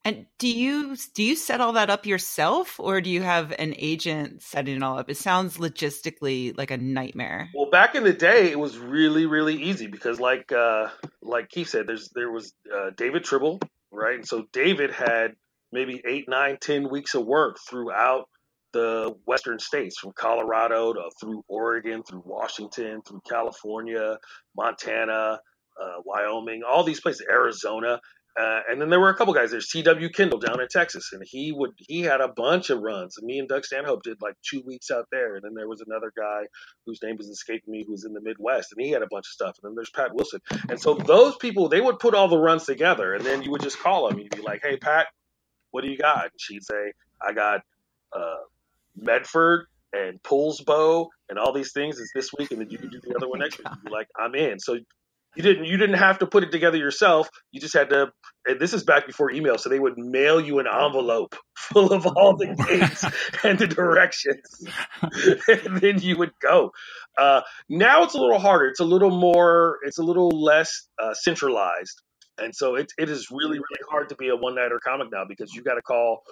And 0.04 0.26
do 0.38 0.48
you 0.48 0.96
do 1.14 1.22
you 1.22 1.36
set 1.36 1.60
all 1.60 1.74
that 1.74 1.90
up 1.90 2.06
yourself, 2.06 2.80
or 2.80 3.02
do 3.02 3.10
you 3.10 3.20
have 3.20 3.52
an 3.58 3.74
agent 3.76 4.42
setting 4.42 4.76
it 4.76 4.82
all 4.82 4.98
up? 4.98 5.10
It 5.10 5.18
sounds 5.18 5.58
logistically 5.58 6.56
like 6.56 6.70
a 6.70 6.78
nightmare. 6.78 7.50
Well, 7.54 7.68
back 7.68 7.94
in 7.94 8.04
the 8.04 8.14
day, 8.14 8.50
it 8.50 8.58
was 8.58 8.78
really 8.78 9.26
really 9.26 9.62
easy 9.62 9.88
because, 9.88 10.18
like 10.18 10.52
uh, 10.52 10.88
like 11.20 11.50
Keith 11.50 11.68
said, 11.68 11.86
there's 11.86 12.08
there 12.14 12.30
was 12.30 12.54
uh, 12.74 12.90
David 12.96 13.24
Tribble, 13.24 13.60
right? 13.92 14.14
And 14.14 14.26
so 14.26 14.46
David 14.52 14.90
had 14.90 15.36
maybe 15.70 16.00
eight, 16.06 16.28
nine, 16.28 16.56
ten 16.58 16.88
weeks 16.88 17.14
of 17.14 17.26
work 17.26 17.58
throughout 17.68 18.26
the 18.72 19.14
western 19.26 19.58
states, 19.58 19.98
from 19.98 20.12
Colorado 20.12 20.92
to 20.92 21.10
through 21.20 21.42
Oregon, 21.48 22.02
through 22.02 22.22
Washington, 22.24 23.02
through 23.06 23.22
California, 23.28 24.18
Montana, 24.56 25.40
uh, 25.80 26.00
Wyoming, 26.04 26.62
all 26.68 26.84
these 26.84 27.00
places, 27.00 27.26
Arizona. 27.30 28.00
Uh, 28.40 28.60
and 28.70 28.80
then 28.80 28.90
there 28.90 29.00
were 29.00 29.10
a 29.10 29.16
couple 29.16 29.34
guys. 29.34 29.50
There's 29.50 29.70
C.W. 29.70 30.08
Kendall 30.10 30.38
down 30.38 30.60
in 30.60 30.68
Texas, 30.68 31.10
and 31.12 31.22
he 31.26 31.52
would 31.52 31.72
he 31.76 32.02
had 32.02 32.20
a 32.20 32.28
bunch 32.28 32.70
of 32.70 32.80
runs. 32.80 33.18
And 33.18 33.26
me 33.26 33.40
and 33.40 33.48
Doug 33.48 33.64
Stanhope 33.64 34.04
did 34.04 34.18
like 34.22 34.34
two 34.48 34.62
weeks 34.64 34.90
out 34.90 35.06
there. 35.10 35.34
And 35.34 35.44
then 35.44 35.54
there 35.54 35.68
was 35.68 35.82
another 35.84 36.12
guy 36.16 36.42
whose 36.86 37.00
name 37.02 37.16
is 37.18 37.28
escaping 37.28 37.72
me, 37.72 37.84
who 37.84 37.92
was 37.92 38.04
in 38.04 38.12
the 38.12 38.20
Midwest, 38.20 38.72
and 38.72 38.84
he 38.84 38.92
had 38.92 39.02
a 39.02 39.08
bunch 39.10 39.26
of 39.26 39.32
stuff. 39.32 39.56
And 39.62 39.70
then 39.70 39.74
there's 39.74 39.90
Pat 39.90 40.14
Wilson. 40.14 40.40
And 40.68 40.80
so 40.80 40.94
those 40.94 41.36
people 41.36 41.68
they 41.68 41.80
would 41.80 41.98
put 41.98 42.14
all 42.14 42.28
the 42.28 42.38
runs 42.38 42.64
together, 42.64 43.14
and 43.14 43.26
then 43.26 43.42
you 43.42 43.50
would 43.50 43.62
just 43.62 43.80
call 43.80 44.08
them. 44.08 44.18
You'd 44.20 44.34
be 44.34 44.42
like, 44.42 44.60
"Hey, 44.62 44.76
Pat, 44.76 45.08
what 45.72 45.82
do 45.82 45.90
you 45.90 45.98
got?" 45.98 46.26
And 46.26 46.40
she'd 46.40 46.64
say, 46.64 46.92
"I 47.20 47.32
got 47.32 47.62
uh, 48.12 48.36
Medford 48.96 49.66
and 49.92 50.22
Poulsbo 50.22 51.08
and 51.28 51.38
all 51.38 51.52
these 51.52 51.72
things 51.72 51.98
is 51.98 52.10
this 52.14 52.30
week, 52.38 52.50
and 52.52 52.60
then 52.60 52.70
you 52.70 52.78
can 52.78 52.90
do 52.90 53.00
the 53.02 53.14
other 53.16 53.28
one 53.28 53.40
next 53.40 53.58
week." 53.58 53.68
Like, 53.90 54.08
"I'm 54.18 54.34
in." 54.34 54.58
So 54.60 54.78
you 55.36 55.42
didn't 55.42 55.64
you 55.66 55.76
didn't 55.76 55.96
have 55.96 56.18
to 56.18 56.26
put 56.26 56.42
it 56.42 56.50
together 56.50 56.76
yourself. 56.76 57.28
You 57.52 57.60
just 57.60 57.74
had 57.74 57.90
to. 57.90 58.12
And 58.46 58.58
this 58.58 58.72
is 58.72 58.84
back 58.84 59.06
before 59.06 59.30
email, 59.30 59.58
so 59.58 59.68
they 59.68 59.78
would 59.78 59.96
mail 59.96 60.40
you 60.40 60.58
an 60.58 60.66
envelope 60.66 61.36
full 61.56 61.92
of 61.92 62.06
all 62.06 62.36
the 62.36 62.46
dates 62.68 63.04
and 63.44 63.58
the 63.58 63.66
directions, 63.66 64.64
and 65.02 65.76
then 65.80 66.00
you 66.00 66.16
would 66.18 66.32
go. 66.40 66.72
Uh, 67.16 67.42
now 67.68 68.02
it's 68.02 68.14
a 68.14 68.18
little 68.18 68.40
harder. 68.40 68.66
It's 68.66 68.80
a 68.80 68.84
little 68.84 69.10
more. 69.10 69.78
It's 69.84 69.98
a 69.98 70.02
little 70.02 70.30
less 70.30 70.88
uh, 71.00 71.14
centralized, 71.14 72.02
and 72.38 72.54
so 72.54 72.74
it 72.74 72.92
it 72.98 73.08
is 73.08 73.28
really 73.30 73.58
really 73.58 73.82
hard 73.88 74.08
to 74.08 74.16
be 74.16 74.28
a 74.28 74.36
one 74.36 74.56
nighter 74.56 74.80
comic 74.82 75.08
now 75.12 75.24
because 75.28 75.52
you 75.54 75.62
got 75.62 75.74
to 75.74 75.82
call 75.82 76.22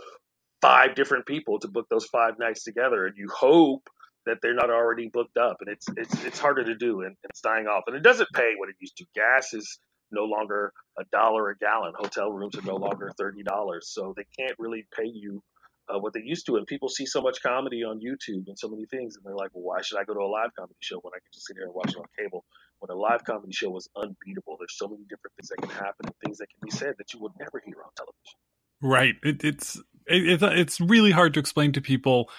five 0.60 0.94
different 0.94 1.26
people 1.26 1.58
to 1.60 1.68
book 1.68 1.86
those 1.90 2.06
five 2.06 2.38
nights 2.38 2.64
together, 2.64 3.06
and 3.06 3.16
you 3.16 3.28
hope 3.34 3.88
that 4.26 4.38
they're 4.42 4.54
not 4.54 4.70
already 4.70 5.08
booked 5.08 5.36
up, 5.36 5.58
and 5.60 5.70
it's 5.70 5.86
it's 5.96 6.24
it's 6.24 6.38
harder 6.38 6.64
to 6.64 6.74
do, 6.74 7.02
and 7.02 7.16
it's 7.24 7.40
dying 7.40 7.66
off, 7.66 7.84
and 7.86 7.96
it 7.96 8.02
doesn't 8.02 8.28
pay 8.34 8.52
what 8.56 8.68
it 8.68 8.76
used 8.80 8.96
to. 8.98 9.04
Gas 9.14 9.54
is 9.54 9.78
no 10.10 10.24
longer 10.24 10.72
a 10.98 11.04
dollar 11.12 11.50
a 11.50 11.56
gallon. 11.58 11.92
Hotel 11.96 12.30
rooms 12.30 12.56
are 12.56 12.62
no 12.62 12.76
longer 12.76 13.10
thirty 13.16 13.42
dollars, 13.42 13.88
so 13.90 14.14
they 14.16 14.26
can't 14.38 14.58
really 14.58 14.86
pay 14.96 15.06
you 15.06 15.42
uh, 15.88 15.98
what 15.98 16.12
they 16.12 16.22
used 16.22 16.46
to. 16.46 16.56
And 16.56 16.66
people 16.66 16.88
see 16.88 17.06
so 17.06 17.20
much 17.20 17.42
comedy 17.42 17.84
on 17.84 18.00
YouTube 18.00 18.48
and 18.48 18.58
so 18.58 18.68
many 18.68 18.86
things, 18.86 19.16
and 19.16 19.24
they're 19.24 19.36
like, 19.36 19.50
"Well, 19.54 19.64
why 19.64 19.82
should 19.82 19.98
I 19.98 20.04
go 20.04 20.14
to 20.14 20.20
a 20.20 20.30
live 20.30 20.50
comedy 20.58 20.76
show 20.80 20.98
when 21.00 21.12
I 21.14 21.18
can 21.18 21.30
just 21.32 21.46
sit 21.46 21.56
here 21.56 21.66
and 21.66 21.74
watch 21.74 21.90
it 21.90 21.98
on 21.98 22.04
cable?" 22.18 22.44
When 22.80 22.90
a 22.90 23.00
live 23.00 23.24
comedy 23.24 23.52
show 23.52 23.76
is 23.76 23.88
unbeatable, 23.96 24.56
there's 24.58 24.76
so 24.76 24.86
many 24.86 25.02
different 25.08 25.34
things 25.36 25.48
that 25.48 25.58
can 25.60 25.70
happen 25.70 26.06
and 26.06 26.14
things 26.22 26.38
that 26.38 26.46
can 26.48 26.60
be 26.62 26.70
said 26.70 26.94
that 26.98 27.12
you 27.12 27.20
would 27.20 27.32
never 27.40 27.60
hear 27.64 27.74
on 27.82 27.90
television. 27.96 28.38
Right. 28.80 29.16
It, 29.24 29.42
it's 29.42 29.80
it, 30.08 30.42
it's 30.42 30.80
really 30.80 31.10
hard 31.10 31.34
to 31.34 31.40
explain 31.40 31.72
to 31.72 31.80
people. 31.80 32.30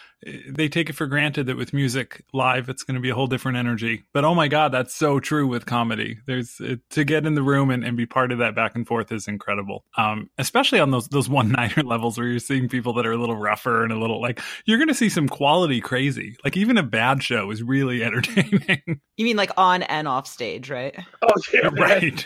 They 0.50 0.68
take 0.68 0.90
it 0.90 0.94
for 0.94 1.08
granted 1.08 1.46
that 1.46 1.56
with 1.56 1.72
music 1.72 2.26
live, 2.34 2.68
it's 2.68 2.84
going 2.84 2.96
to 2.96 3.02
be 3.02 3.10
a 3.10 3.16
whole 3.16 3.28
different 3.28 3.58
energy. 3.58 4.04
But 4.14 4.26
oh 4.26 4.36
my 4.36 4.50
God, 4.50 4.74
that's 4.74 4.94
so 4.94 5.20
true 5.20 5.48
with 5.48 5.66
comedy. 5.66 6.18
There's 6.26 6.60
it, 6.60 6.82
to 6.92 7.06
get 7.06 7.26
in 7.26 7.36
the 7.36 7.42
room 7.42 7.70
and, 7.70 7.86
and 7.86 7.96
be 7.96 8.06
part 8.06 8.32
of 8.32 8.40
that 8.40 8.54
back 8.54 8.76
and 8.76 8.86
forth 8.86 9.12
is 9.12 9.28
incredible. 9.28 9.86
Um, 9.98 10.30
especially 10.38 10.80
on 10.80 10.92
those 10.92 11.08
those 11.08 11.30
one 11.30 11.52
nighter 11.52 11.84
levels 11.84 12.18
where 12.18 12.28
you're 12.28 12.40
seeing 12.40 12.68
people 12.68 12.94
that 12.94 13.06
are 13.06 13.14
a 13.14 13.18
little 13.18 13.38
rougher 13.38 13.84
and 13.84 13.94
a 13.94 13.98
little 13.98 14.22
like 14.22 14.42
you're 14.66 14.78
going 14.78 14.90
to 14.90 14.94
see 14.94 15.10
some 15.10 15.30
quality 15.30 15.80
crazy. 15.80 16.36
Like 16.44 16.58
even 16.58 16.78
a 16.78 16.84
bad 16.84 17.24
show 17.24 17.50
is 17.52 17.64
really 17.64 18.04
entertaining. 18.10 19.00
You 19.16 19.26
mean 19.26 19.38
like 19.38 19.52
on 19.58 19.84
and 19.84 20.08
off 20.08 20.28
stage, 20.28 20.70
right? 20.70 20.98
Oh 21.22 21.42
yeah, 21.54 21.70
right. 21.72 22.26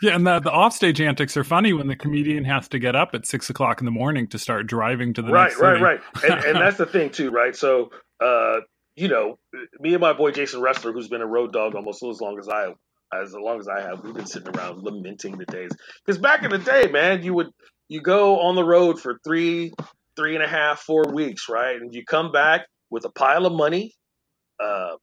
Yeah, 0.00 0.14
and 0.14 0.26
the, 0.26 0.40
the 0.40 0.52
offstage 0.52 1.00
antics 1.00 1.36
are 1.36 1.44
funny 1.44 1.72
when 1.72 1.86
the 1.86 1.96
comedian 1.96 2.44
has 2.44 2.68
to 2.68 2.78
get 2.78 2.96
up 2.96 3.10
at 3.14 3.26
six 3.26 3.50
o'clock 3.50 3.80
in 3.80 3.84
the 3.84 3.90
morning 3.90 4.28
to 4.28 4.38
start 4.38 4.66
driving 4.66 5.14
to 5.14 5.22
the 5.22 5.32
right, 5.32 5.56
right, 5.58 5.74
city. 5.74 5.82
right, 5.82 6.00
and, 6.24 6.44
and 6.44 6.56
that's 6.56 6.78
the 6.78 6.86
thing 6.86 7.10
too, 7.10 7.30
right? 7.30 7.54
So, 7.54 7.90
uh, 8.20 8.60
you 8.96 9.08
know, 9.08 9.38
me 9.80 9.94
and 9.94 10.00
my 10.00 10.12
boy 10.12 10.32
Jason 10.32 10.60
Wrestler, 10.60 10.92
who's 10.92 11.08
been 11.08 11.22
a 11.22 11.26
road 11.26 11.52
dog 11.52 11.74
almost 11.74 12.02
as 12.02 12.20
long 12.20 12.38
as 12.38 12.48
I 12.48 12.72
as 13.14 13.34
long 13.34 13.60
as 13.60 13.68
I 13.68 13.82
have, 13.82 14.02
we've 14.02 14.14
been 14.14 14.26
sitting 14.26 14.56
around 14.56 14.82
lamenting 14.82 15.36
the 15.36 15.44
days. 15.44 15.70
Because 16.04 16.18
back 16.18 16.44
in 16.44 16.50
the 16.50 16.58
day, 16.58 16.88
man, 16.90 17.22
you 17.22 17.34
would 17.34 17.50
you 17.88 18.00
go 18.00 18.40
on 18.40 18.54
the 18.54 18.64
road 18.64 19.00
for 19.00 19.18
three, 19.22 19.72
three 20.16 20.34
and 20.34 20.42
a 20.42 20.48
half, 20.48 20.80
four 20.80 21.04
weeks, 21.12 21.48
right, 21.48 21.76
and 21.76 21.94
you 21.94 22.04
come 22.04 22.32
back 22.32 22.66
with 22.90 23.04
a 23.04 23.10
pile 23.10 23.46
of 23.46 23.52
money, 23.52 23.94
uh, 24.62 24.96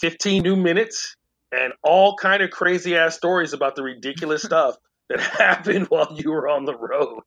fifteen 0.00 0.42
new 0.42 0.56
minutes, 0.56 1.16
and 1.52 1.72
all 1.82 2.16
kind 2.16 2.42
of 2.42 2.50
crazy 2.50 2.96
ass 2.96 3.14
stories 3.16 3.52
about 3.52 3.76
the 3.76 3.82
ridiculous 3.82 4.42
stuff 4.50 4.76
that 5.08 5.20
happened 5.20 5.86
while 5.88 6.12
you 6.16 6.32
were 6.32 6.48
on 6.48 6.64
the 6.64 6.76
road. 6.76 7.20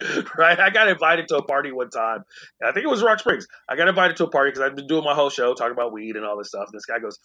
Right, 0.38 0.60
I 0.60 0.70
got 0.70 0.88
invited 0.88 1.26
to 1.28 1.38
a 1.38 1.42
party 1.42 1.72
one 1.72 1.90
time. 1.90 2.22
I 2.62 2.70
think 2.70 2.84
it 2.84 2.88
was 2.88 3.02
Rock 3.02 3.18
Springs. 3.18 3.48
I 3.68 3.74
got 3.74 3.88
invited 3.88 4.16
to 4.18 4.26
a 4.26 4.30
party 4.30 4.50
because 4.52 4.62
I've 4.62 4.76
been 4.76 4.86
doing 4.86 5.02
my 5.02 5.14
whole 5.14 5.28
show 5.30 5.54
talking 5.54 5.72
about 5.72 5.92
weed 5.92 6.14
and 6.14 6.24
all 6.24 6.38
this 6.38 6.48
stuff. 6.48 6.68
And 6.70 6.78
this 6.78 6.86
guy 6.86 7.00
goes, 7.00 7.18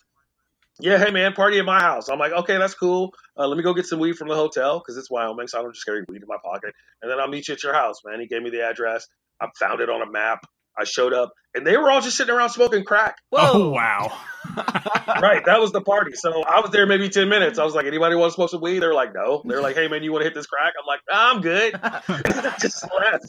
"Yeah, 0.79 0.98
hey 0.98 1.12
man, 1.12 1.33
party 1.33 1.60
at 1.60 1.65
my 1.65 1.79
house." 1.79 2.10
I'm 2.10 2.17
like, 2.17 2.31
"Okay, 2.31 2.57
that's 2.57 2.74
cool. 2.74 3.13
Uh, 3.38 3.48
let 3.48 3.57
me 3.57 3.63
go 3.63 3.75
get 3.75 3.86
some 3.86 4.00
weed 4.00 4.13
from 4.17 4.27
the 4.27 4.36
hotel 4.36 4.79
because 4.79 4.98
it's 4.98 5.12
Wyoming, 5.12 5.48
so 5.48 5.60
I 5.60 5.62
don't 5.62 5.74
just 5.74 5.86
carry 5.86 6.03
weed 6.10 6.24
in 6.24 6.27
my 6.27 6.38
pocket, 6.43 6.74
and 7.03 7.12
then 7.12 7.19
I'll 7.19 7.27
meet 7.27 7.48
you 7.48 7.53
at 7.53 7.62
your 7.62 7.74
house, 7.74 7.98
man." 8.03 8.19
He 8.19 8.25
gave 8.27 8.41
me 8.41 8.50
the 8.50 8.63
address. 8.67 9.07
I 9.39 9.50
found 9.60 9.81
it 9.81 9.89
on 9.91 10.01
a 10.01 10.10
map. 10.10 10.39
I 10.77 10.86
showed 10.86 11.13
up, 11.13 11.32
and 11.53 11.65
they 11.65 11.77
were 11.77 11.92
all 11.92 12.01
just 12.01 12.18
sitting 12.18 12.34
around 12.34 12.50
smoking 12.50 12.84
crack. 12.84 13.18
Oh 13.32 13.70
wow! 13.72 14.18
right, 15.22 15.44
that 15.46 15.60
was 15.60 15.72
the 15.72 15.82
party. 15.82 16.12
So 16.15 16.44
I 16.44 16.60
was 16.60 16.72
there 16.72 16.86
maybe 16.86 17.10
ten 17.10 17.30
minutes. 17.30 17.60
I 17.60 17.65
was 17.65 17.74
like, 17.74 17.86
"Anybody 17.86 18.15
want 18.15 18.32
to 18.32 18.36
smoke 18.36 18.50
some 18.50 18.62
weed?" 18.62 18.80
They're 18.80 18.94
like, 18.94 19.13
"No." 19.13 19.42
They're 19.46 19.62
like, 19.62 19.75
"Hey 19.75 19.88
man, 19.88 20.03
you 20.03 20.12
want 20.12 20.22
to 20.22 20.25
hit 20.25 20.36
this 20.36 20.48
crack?" 20.48 20.74
I'm 20.80 20.86
like, 20.86 21.01
"I'm 21.12 21.42
good." 21.42 21.74
just 22.62 22.84
left. 23.00 23.25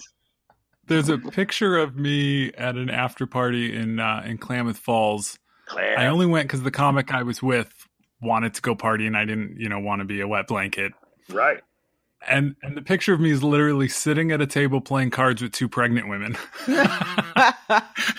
There's 0.87 1.09
a 1.09 1.19
picture 1.19 1.79
of 1.79 1.97
me 1.97 2.53
at 2.53 2.77
an 2.77 2.91
after 2.91 3.27
party 3.27 3.75
in 3.75 4.01
uh, 4.01 4.23
in 4.27 4.39
Klamath 4.39 4.79
Falls. 4.79 5.39
Clam. 5.67 5.99
I 5.99 6.09
only 6.09 6.27
went 6.27 6.47
because 6.47 6.63
the 6.63 6.71
comic 6.71 7.13
I 7.13 7.23
was 7.23 7.43
with 7.43 7.73
wanted 8.21 8.55
to 8.55 8.63
go 8.63 8.75
party, 8.75 9.07
and 9.07 9.17
I 9.17 9.25
didn't, 9.25 9.57
you 9.59 9.69
know, 9.69 9.79
want 9.79 10.01
to 10.01 10.05
be 10.05 10.21
a 10.21 10.29
wet 10.29 10.47
blanket. 10.47 10.93
Right. 11.31 11.61
And 12.29 12.57
and 12.63 12.77
the 12.77 12.83
picture 12.83 13.13
of 13.13 13.21
me 13.21 13.31
is 13.31 13.43
literally 13.43 13.89
sitting 13.89 14.31
at 14.33 14.41
a 14.41 14.47
table 14.47 14.81
playing 14.81 15.11
cards 15.11 15.43
with 15.43 15.53
two 15.53 15.69
pregnant 15.69 16.09
women. 16.09 16.37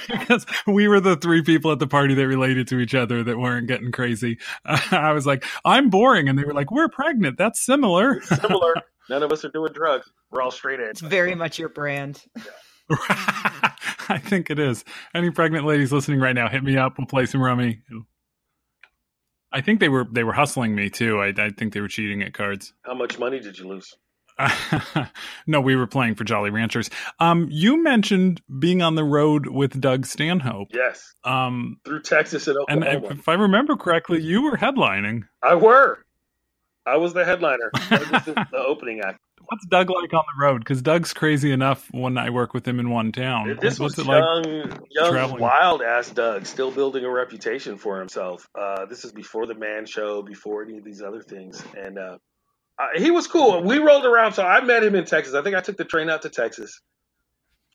because 0.07 0.45
we 0.67 0.88
were 0.88 1.00
the 1.00 1.15
three 1.15 1.41
people 1.41 1.71
at 1.71 1.79
the 1.79 1.88
party 1.88 2.13
that 2.13 2.27
related 2.27 2.67
to 2.69 2.79
each 2.79 2.95
other 2.95 3.24
that 3.24 3.38
weren't 3.38 3.67
getting 3.67 3.91
crazy. 3.91 4.38
Uh, 4.65 4.79
I 4.91 5.12
was 5.12 5.25
like, 5.25 5.45
I'm 5.63 5.89
boring. 5.89 6.29
And 6.29 6.38
they 6.38 6.43
were 6.43 6.53
like, 6.53 6.71
we're 6.71 6.89
pregnant. 6.89 7.38
That's 7.38 7.63
similar. 7.65 8.21
Similar. 8.21 8.74
None 9.09 9.24
of 9.24 9.31
us 9.31 9.45
are 9.45 9.50
doing 9.50 9.71
drugs. 9.74 10.09
We're 10.31 10.41
all 10.41 10.51
straight 10.51 10.79
edge. 10.79 10.91
It's 10.91 11.01
very 11.01 11.35
much 11.35 11.59
your 11.59 11.69
brand. 11.69 12.24
I 12.89 14.19
think 14.24 14.50
it 14.50 14.59
is. 14.59 14.83
Any 15.13 15.29
pregnant 15.29 15.65
ladies 15.65 15.91
listening 15.91 16.19
right 16.19 16.33
now, 16.33 16.50
hit 16.50 16.63
me 16.63 16.77
up. 16.77 16.95
We'll 16.97 17.07
play 17.07 17.25
some 17.25 17.41
rummy. 17.41 17.81
I 19.55 19.62
think 19.62 19.79
they 19.79 19.88
were 19.88 20.05
they 20.12 20.25
were 20.25 20.33
hustling 20.33 20.75
me 20.75 20.89
too. 20.89 21.21
I, 21.21 21.27
I 21.38 21.50
think 21.50 21.74
they 21.74 21.79
were 21.79 21.88
cheating 21.88 22.21
at 22.21 22.33
cards. 22.33 22.74
How 22.83 22.93
much 22.93 23.17
money 23.17 23.39
did 23.39 23.57
you 23.57 23.69
lose? 23.69 23.95
no, 25.47 25.62
we 25.62 25.77
were 25.77 25.88
playing 25.88 26.15
for 26.15 26.25
Jolly 26.25 26.50
Ranchers. 26.50 26.89
Um, 27.21 27.47
you 27.50 27.81
mentioned 27.81 28.41
being 28.59 28.81
on 28.81 28.95
the 28.95 29.03
road 29.05 29.47
with 29.47 29.79
Doug 29.79 30.05
Stanhope. 30.05 30.67
Yes. 30.74 31.15
Um, 31.24 31.77
Through 31.85 32.01
Texas 32.01 32.50
and 32.50 32.57
Oklahoma. 32.57 32.85
and 32.85 32.97
Oklahoma. 32.97 33.19
if 33.21 33.29
I 33.29 33.33
remember 33.35 33.77
correctly, 33.77 34.21
you 34.21 34.41
were 34.43 34.57
headlining. 34.57 35.24
I 35.41 35.55
were. 35.55 36.00
I 36.85 36.97
was 36.97 37.13
the 37.13 37.24
headliner. 37.24 37.71
I 37.74 37.97
was 37.97 38.25
the, 38.25 38.47
the 38.51 38.57
opening 38.67 39.00
act. 39.00 39.19
What's 39.47 39.65
Doug 39.67 39.89
like 39.89 40.13
on 40.13 40.23
the 40.37 40.43
road? 40.43 40.59
Because 40.59 40.81
Doug's 40.81 41.13
crazy 41.13 41.51
enough 41.51 41.87
when 41.91 42.17
I 42.17 42.29
work 42.29 42.53
with 42.53 42.67
him 42.67 42.79
in 42.79 42.89
one 42.89 43.11
town. 43.11 43.57
This 43.61 43.79
What's 43.79 43.97
was 43.97 44.05
it 44.05 44.09
like? 44.09 44.23
young, 44.23 44.87
young, 44.89 45.11
traveling? 45.11 45.41
wild 45.41 45.81
ass 45.81 46.09
Doug, 46.09 46.45
still 46.45 46.71
building 46.71 47.05
a 47.05 47.09
reputation 47.09 47.77
for 47.77 47.99
himself. 47.99 48.47
Uh, 48.59 48.85
this 48.85 49.05
is 49.05 49.11
before 49.11 49.45
the 49.47 49.55
Man 49.55 49.85
Show, 49.85 50.21
before 50.21 50.63
any 50.63 50.77
of 50.77 50.83
these 50.83 51.01
other 51.01 51.21
things, 51.21 51.63
and 51.77 51.97
uh, 51.97 52.17
uh, 52.77 52.87
he 52.95 53.11
was 53.11 53.27
cool. 53.27 53.63
We 53.63 53.77
rolled 53.77 54.05
around, 54.05 54.33
so 54.33 54.43
I 54.45 54.61
met 54.61 54.83
him 54.83 54.95
in 54.95 55.05
Texas. 55.05 55.33
I 55.33 55.41
think 55.43 55.55
I 55.55 55.61
took 55.61 55.77
the 55.77 55.85
train 55.85 56.09
out 56.09 56.23
to 56.23 56.29
Texas, 56.29 56.81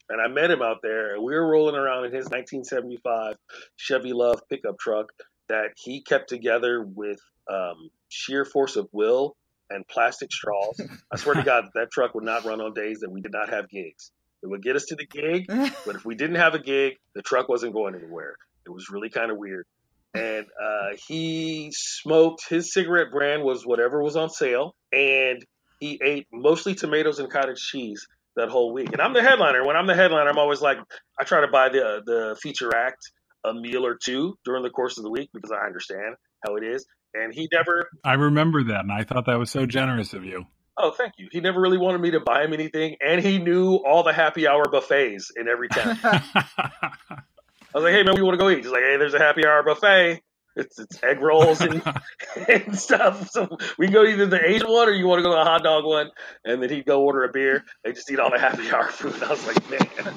and 0.09 0.21
I 0.21 0.27
met 0.27 0.51
him 0.51 0.61
out 0.61 0.77
there. 0.83 1.15
And 1.15 1.23
we 1.23 1.33
were 1.33 1.47
rolling 1.47 1.75
around 1.75 2.05
in 2.05 2.11
his 2.11 2.25
1975 2.25 3.35
Chevy 3.77 4.11
LUV 4.13 4.39
pickup 4.49 4.77
truck 4.79 5.07
that 5.49 5.69
he 5.77 6.03
kept 6.03 6.29
together 6.29 6.83
with 6.83 7.19
um, 7.51 7.89
sheer 8.09 8.45
force 8.45 8.75
of 8.75 8.87
will 8.91 9.35
and 9.73 9.87
plastic 9.87 10.31
straws. 10.31 10.79
I 11.11 11.17
swear 11.17 11.35
to 11.35 11.43
God, 11.43 11.65
that 11.75 11.91
truck 11.91 12.13
would 12.15 12.23
not 12.23 12.45
run 12.45 12.61
on 12.61 12.73
days 12.73 12.99
that 13.01 13.11
we 13.11 13.21
did 13.21 13.31
not 13.31 13.49
have 13.49 13.69
gigs. 13.69 14.11
It 14.43 14.47
would 14.47 14.63
get 14.63 14.75
us 14.75 14.85
to 14.85 14.95
the 14.95 15.05
gig, 15.05 15.47
but 15.85 15.95
if 15.95 16.05
we 16.05 16.15
didn't 16.15 16.37
have 16.37 16.55
a 16.55 16.59
gig, 16.59 16.93
the 17.15 17.21
truck 17.21 17.49
wasn't 17.49 17.73
going 17.73 17.95
anywhere. 17.95 18.35
It 18.65 18.69
was 18.69 18.89
really 18.89 19.09
kind 19.09 19.31
of 19.31 19.37
weird. 19.37 19.65
And 20.13 20.45
uh, 20.61 20.97
he 21.07 21.71
smoked 21.73 22.47
his 22.49 22.73
cigarette 22.73 23.11
brand 23.11 23.43
was 23.43 23.65
whatever 23.65 24.03
was 24.03 24.15
on 24.15 24.29
sale, 24.29 24.75
and 24.91 25.43
he 25.79 25.99
ate 26.03 26.27
mostly 26.33 26.75
tomatoes 26.75 27.19
and 27.19 27.31
cottage 27.31 27.59
cheese 27.59 28.05
that 28.35 28.49
whole 28.49 28.73
week. 28.73 28.91
And 28.91 29.01
I'm 29.01 29.13
the 29.13 29.23
headliner. 29.23 29.65
When 29.65 29.75
I'm 29.75 29.87
the 29.87 29.95
headliner, 29.95 30.29
I'm 30.29 30.37
always 30.37 30.61
like, 30.61 30.77
I 31.19 31.23
try 31.23 31.41
to 31.41 31.47
buy 31.47 31.69
the 31.69 32.01
the 32.05 32.37
feature 32.41 32.75
act 32.75 32.99
a 33.43 33.53
meal 33.53 33.85
or 33.85 33.95
two 33.95 34.37
during 34.45 34.63
the 34.63 34.69
course 34.69 34.97
of 34.97 35.03
the 35.03 35.09
week 35.09 35.29
because 35.33 35.51
I 35.51 35.65
understand 35.65 36.15
how 36.45 36.55
it 36.55 36.63
is. 36.63 36.85
And 37.13 37.33
he 37.33 37.49
never. 37.51 37.89
I 38.03 38.13
remember 38.13 38.63
that, 38.65 38.81
and 38.81 38.91
I 38.91 39.03
thought 39.03 39.25
that 39.25 39.37
was 39.37 39.51
so 39.51 39.65
generous 39.65 40.13
of 40.13 40.23
you. 40.23 40.45
Oh, 40.77 40.91
thank 40.91 41.13
you. 41.17 41.27
He 41.31 41.41
never 41.41 41.59
really 41.59 41.77
wanted 41.77 42.01
me 42.01 42.11
to 42.11 42.19
buy 42.19 42.43
him 42.43 42.53
anything, 42.53 42.95
and 43.01 43.21
he 43.21 43.37
knew 43.37 43.75
all 43.75 44.03
the 44.03 44.13
happy 44.13 44.47
hour 44.47 44.65
buffets 44.69 45.31
in 45.35 45.47
every 45.47 45.67
town. 45.67 45.97
I 46.03 47.77
was 47.77 47.83
like, 47.83 47.93
"Hey 47.93 48.03
man, 48.03 48.15
we 48.15 48.21
want 48.21 48.33
to 48.33 48.43
go 48.43 48.49
eat?" 48.49 48.57
He's 48.57 48.67
like, 48.67 48.83
"Hey, 48.83 48.97
there's 48.97 49.13
a 49.13 49.19
happy 49.19 49.45
hour 49.45 49.63
buffet. 49.63 50.21
It's, 50.55 50.79
it's 50.79 51.01
egg 51.03 51.21
rolls 51.21 51.61
and, 51.61 51.81
and 52.49 52.77
stuff. 52.77 53.29
So 53.29 53.57
we 53.77 53.87
can 53.87 53.93
go 53.93 54.03
either 54.05 54.25
the 54.25 54.43
Asian 54.43 54.69
one 54.69 54.89
or 54.89 54.91
you 54.91 55.07
want 55.07 55.19
to 55.19 55.23
go 55.23 55.29
to 55.31 55.35
the 55.35 55.43
hot 55.43 55.63
dog 55.63 55.85
one." 55.85 56.09
And 56.45 56.63
then 56.63 56.69
he'd 56.69 56.85
go 56.85 57.01
order 57.03 57.25
a 57.25 57.31
beer. 57.31 57.63
They 57.83 57.91
just 57.91 58.09
eat 58.09 58.19
all 58.19 58.31
the 58.31 58.39
happy 58.39 58.71
hour 58.71 58.87
food. 58.87 59.13
And 59.15 59.23
I 59.23 59.29
was 59.29 59.45
like, 59.45 59.69
"Man, 59.69 60.15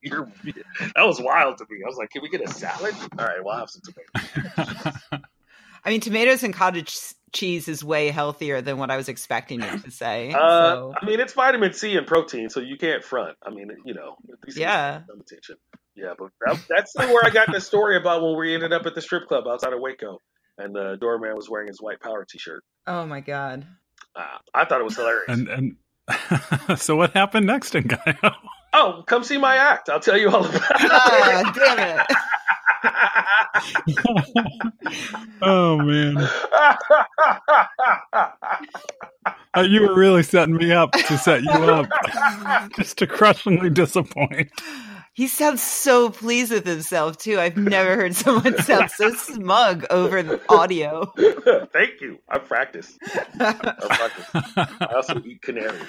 you're, 0.00 0.30
that 0.94 1.06
was 1.06 1.20
wild 1.20 1.58
to 1.58 1.66
me." 1.68 1.80
I 1.84 1.88
was 1.88 1.96
like, 1.98 2.10
"Can 2.10 2.22
we 2.22 2.28
get 2.28 2.40
a 2.40 2.48
salad?" 2.48 2.94
All 3.18 3.26
right, 3.26 3.42
we'll 3.42 3.56
have 3.56 3.68
some 3.68 3.82
tomatoes. 3.84 5.22
I 5.84 5.90
mean, 5.90 6.00
tomatoes 6.00 6.42
and 6.42 6.52
cottage 6.54 6.96
cheese 7.32 7.68
is 7.68 7.84
way 7.84 8.08
healthier 8.08 8.60
than 8.60 8.78
what 8.78 8.90
I 8.90 8.96
was 8.96 9.08
expecting 9.08 9.62
you 9.62 9.78
to 9.78 9.90
say. 9.90 10.32
Uh, 10.32 10.38
so. 10.38 10.94
I 11.00 11.04
mean, 11.06 11.20
it's 11.20 11.32
vitamin 11.32 11.72
C 11.72 11.96
and 11.96 12.06
protein, 12.06 12.48
so 12.50 12.60
you 12.60 12.76
can't 12.76 13.04
front. 13.04 13.36
I 13.44 13.50
mean, 13.50 13.70
you 13.84 13.94
know, 13.94 14.16
yeah. 14.54 15.02
Some 15.06 15.20
attention. 15.20 15.56
Yeah, 15.94 16.14
but 16.18 16.30
that, 16.46 16.58
that's 16.68 16.94
where 16.96 17.24
I 17.24 17.30
got 17.30 17.52
the 17.52 17.60
story 17.60 17.96
about 17.96 18.22
when 18.22 18.38
we 18.38 18.54
ended 18.54 18.72
up 18.72 18.86
at 18.86 18.94
the 18.94 19.02
strip 19.02 19.26
club 19.26 19.44
outside 19.46 19.72
of 19.72 19.80
Waco, 19.80 20.20
and 20.56 20.74
the 20.74 20.96
doorman 21.00 21.34
was 21.36 21.50
wearing 21.50 21.68
his 21.68 21.80
white 21.80 22.00
power 22.00 22.24
T-shirt. 22.24 22.62
Oh 22.86 23.04
my 23.06 23.20
god! 23.20 23.66
Uh, 24.16 24.38
I 24.54 24.64
thought 24.64 24.80
it 24.80 24.84
was 24.84 24.96
hilarious. 24.96 25.28
And 25.28 25.48
and 25.48 26.78
so 26.80 26.96
what 26.96 27.12
happened 27.12 27.46
next 27.46 27.74
Ngaio? 27.74 28.34
Oh, 28.72 29.02
come 29.06 29.24
see 29.24 29.36
my 29.36 29.56
act. 29.56 29.88
I'll 29.88 30.00
tell 30.00 30.16
you 30.16 30.30
all 30.30 30.44
about 30.48 30.80
it. 30.80 30.90
Oh, 30.90 31.52
damn 31.54 32.00
it. 32.00 32.06
oh 35.42 35.78
man. 35.78 36.28
Uh, 39.56 39.62
you 39.62 39.82
were 39.82 39.94
really 39.94 40.22
setting 40.22 40.56
me 40.56 40.72
up 40.72 40.92
to 40.92 41.18
set 41.18 41.42
you 41.42 41.50
up. 41.50 41.88
Just 42.76 42.98
to 42.98 43.06
crushingly 43.06 43.70
disappoint. 43.70 44.50
He 45.12 45.26
sounds 45.26 45.60
so 45.60 46.10
pleased 46.10 46.52
with 46.52 46.64
himself 46.64 47.18
too. 47.18 47.38
I've 47.38 47.56
never 47.56 47.96
heard 47.96 48.14
someone 48.14 48.56
sound 48.62 48.90
so 48.90 49.10
smug 49.10 49.84
over 49.90 50.22
the 50.22 50.40
audio. 50.48 51.06
Thank 51.72 52.00
you. 52.00 52.18
I 52.28 52.38
practice 52.38 52.96
i 53.40 53.52
practice 53.52 54.26
i 54.80 54.92
also 54.94 55.20
eat 55.24 55.42
canaries. 55.42 55.82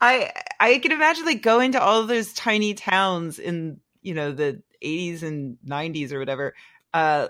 I 0.00 0.32
I 0.60 0.78
can 0.78 0.92
imagine 0.92 1.24
like 1.24 1.42
going 1.42 1.72
to 1.72 1.82
all 1.82 2.06
those 2.06 2.32
tiny 2.32 2.74
towns 2.74 3.38
in 3.38 3.80
you 4.02 4.14
know 4.14 4.32
the 4.32 4.62
80s 4.82 5.22
and 5.22 5.58
90s 5.66 6.12
or 6.12 6.18
whatever. 6.18 6.54
Uh, 6.92 7.28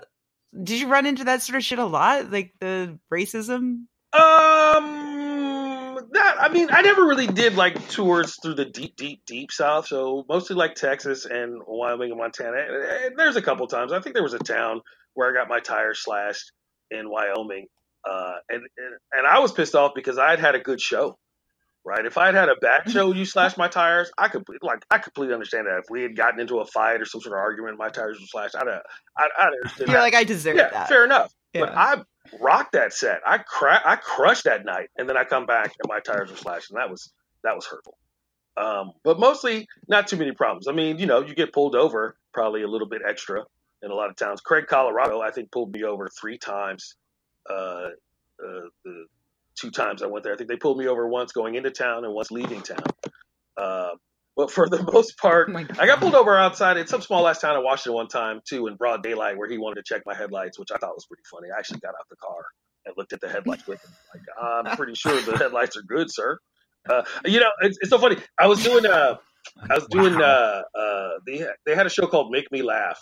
did 0.63 0.79
you 0.79 0.87
run 0.87 1.05
into 1.05 1.25
that 1.25 1.41
sort 1.41 1.57
of 1.57 1.63
shit 1.63 1.79
a 1.79 1.85
lot, 1.85 2.31
like 2.31 2.53
the 2.59 2.97
racism? 3.11 3.85
Um, 4.11 5.99
that 6.11 6.35
I 6.39 6.49
mean, 6.51 6.69
I 6.71 6.81
never 6.81 7.05
really 7.05 7.27
did 7.27 7.55
like 7.55 7.89
tours 7.89 8.35
through 8.41 8.55
the 8.55 8.65
deep, 8.65 8.95
deep, 8.95 9.21
deep 9.25 9.51
South. 9.51 9.87
So 9.87 10.25
mostly 10.27 10.55
like 10.55 10.73
Texas 10.75 11.25
and 11.25 11.61
Wyoming 11.67 12.11
and 12.11 12.19
Montana. 12.19 12.57
And 13.05 13.17
there's 13.17 13.35
a 13.35 13.41
couple 13.41 13.67
times. 13.67 13.93
I 13.93 13.99
think 13.99 14.15
there 14.15 14.23
was 14.23 14.33
a 14.33 14.39
town 14.39 14.81
where 15.13 15.29
I 15.29 15.33
got 15.39 15.49
my 15.49 15.59
tire 15.59 15.93
slashed 15.93 16.51
in 16.89 17.09
Wyoming, 17.09 17.67
uh, 18.09 18.33
and, 18.49 18.61
and 18.77 18.95
and 19.11 19.27
I 19.27 19.39
was 19.39 19.51
pissed 19.51 19.75
off 19.75 19.91
because 19.93 20.17
I 20.17 20.31
had 20.31 20.39
had 20.39 20.55
a 20.55 20.59
good 20.59 20.81
show 20.81 21.19
right? 21.89 22.05
If 22.05 22.19
I 22.19 22.27
had 22.27 22.35
had 22.35 22.49
a 22.49 22.55
bad 22.61 22.91
show, 22.91 23.11
you 23.13 23.25
slashed 23.25 23.57
my 23.57 23.67
tires, 23.67 24.11
I 24.15 24.27
could 24.27 24.43
like 24.61 24.85
I 24.91 24.99
completely 24.99 25.33
understand 25.33 25.65
that. 25.65 25.79
If 25.79 25.85
we 25.89 26.03
had 26.03 26.15
gotten 26.15 26.39
into 26.39 26.59
a 26.59 26.65
fight 26.65 27.01
or 27.01 27.05
some 27.05 27.19
sort 27.19 27.33
of 27.33 27.39
argument, 27.39 27.79
my 27.79 27.89
tires 27.89 28.19
were 28.19 28.27
slashed, 28.27 28.55
I'd 28.55 28.67
have, 28.67 28.81
I'd, 29.17 29.29
I'd 29.37 29.53
understand. 29.63 29.87
You're 29.89 29.97
that. 29.97 30.03
like 30.03 30.13
I 30.13 30.23
deserve 30.23 30.55
yeah, 30.55 30.69
that. 30.69 30.87
Fair 30.87 31.03
enough. 31.03 31.33
Yeah. 31.53 31.61
But 31.61 31.75
I 31.75 32.01
rocked 32.39 32.73
that 32.73 32.93
set. 32.93 33.21
I 33.25 33.39
cra- 33.39 33.81
I 33.83 33.95
crushed 33.95 34.43
that 34.43 34.65
night, 34.65 34.89
and 34.97 35.09
then 35.09 35.17
I 35.17 35.23
come 35.23 35.47
back 35.47 35.73
and 35.81 35.89
my 35.89 35.99
tires 35.99 36.29
were 36.29 36.37
slashed, 36.37 36.69
and 36.69 36.79
that 36.79 36.91
was 36.91 37.11
that 37.43 37.55
was 37.55 37.65
hurtful. 37.65 37.97
Um, 38.55 38.91
but 39.03 39.19
mostly 39.19 39.67
not 39.87 40.07
too 40.07 40.17
many 40.17 40.31
problems. 40.31 40.67
I 40.67 40.73
mean, 40.73 40.99
you 40.99 41.07
know, 41.07 41.21
you 41.25 41.33
get 41.33 41.53
pulled 41.53 41.75
over 41.75 42.15
probably 42.33 42.61
a 42.61 42.67
little 42.67 42.87
bit 42.87 43.01
extra 43.07 43.45
in 43.81 43.89
a 43.89 43.95
lot 43.95 44.11
of 44.11 44.15
towns. 44.15 44.41
Craig, 44.41 44.67
Colorado, 44.67 45.21
I 45.21 45.31
think 45.31 45.51
pulled 45.51 45.73
me 45.73 45.83
over 45.83 46.07
three 46.21 46.37
times. 46.37 46.95
Uh, 47.49 47.87
uh, 48.43 48.67
the 48.85 49.05
two 49.59 49.71
times 49.71 50.01
I 50.01 50.07
went 50.07 50.23
there. 50.23 50.33
I 50.33 50.37
think 50.37 50.49
they 50.49 50.55
pulled 50.55 50.77
me 50.77 50.87
over 50.87 51.07
once 51.07 51.31
going 51.31 51.55
into 51.55 51.71
town 51.71 52.05
and 52.05 52.13
once 52.13 52.31
leaving 52.31 52.61
town. 52.61 52.83
Uh, 53.57 53.89
but 54.35 54.51
for 54.51 54.69
the 54.69 54.81
most 54.93 55.17
part, 55.17 55.49
oh 55.53 55.57
I 55.57 55.85
got 55.85 55.99
pulled 55.99 56.15
over 56.15 56.37
outside 56.37 56.77
in 56.77 56.87
some 56.87 57.01
small 57.01 57.27
ass 57.27 57.39
town 57.39 57.57
in 57.57 57.63
Washington 57.63 57.93
one 57.93 58.07
time 58.07 58.41
too, 58.47 58.67
in 58.67 58.75
broad 58.75 59.03
daylight, 59.03 59.37
where 59.37 59.49
he 59.49 59.57
wanted 59.57 59.83
to 59.83 59.93
check 59.93 60.03
my 60.05 60.15
headlights, 60.15 60.57
which 60.57 60.69
I 60.73 60.77
thought 60.77 60.95
was 60.95 61.05
pretty 61.05 61.23
funny. 61.29 61.49
I 61.55 61.59
actually 61.59 61.79
got 61.79 61.89
out 61.89 62.07
the 62.09 62.15
car 62.15 62.45
and 62.85 62.95
looked 62.97 63.13
at 63.13 63.21
the 63.21 63.29
headlights 63.29 63.67
with 63.67 63.83
him. 63.83 63.91
Like, 64.13 64.23
I'm 64.41 64.77
pretty 64.77 64.95
sure 64.95 65.19
the 65.21 65.37
headlights 65.37 65.77
are 65.77 65.83
good, 65.83 66.07
sir. 66.09 66.39
Uh, 66.89 67.03
you 67.25 67.39
know, 67.39 67.49
it's, 67.61 67.77
it's, 67.81 67.89
so 67.89 67.97
funny. 67.97 68.15
I 68.39 68.47
was 68.47 68.63
doing, 68.63 68.85
uh, 68.85 69.17
I 69.69 69.73
was 69.75 69.87
doing, 69.89 70.17
wow. 70.17 70.63
uh, 70.73 70.79
uh, 70.79 71.09
they 71.27 71.45
they 71.65 71.75
had 71.75 71.85
a 71.85 71.89
show 71.89 72.07
called 72.07 72.31
Make 72.31 72.51
Me 72.51 72.61
Laugh 72.61 72.99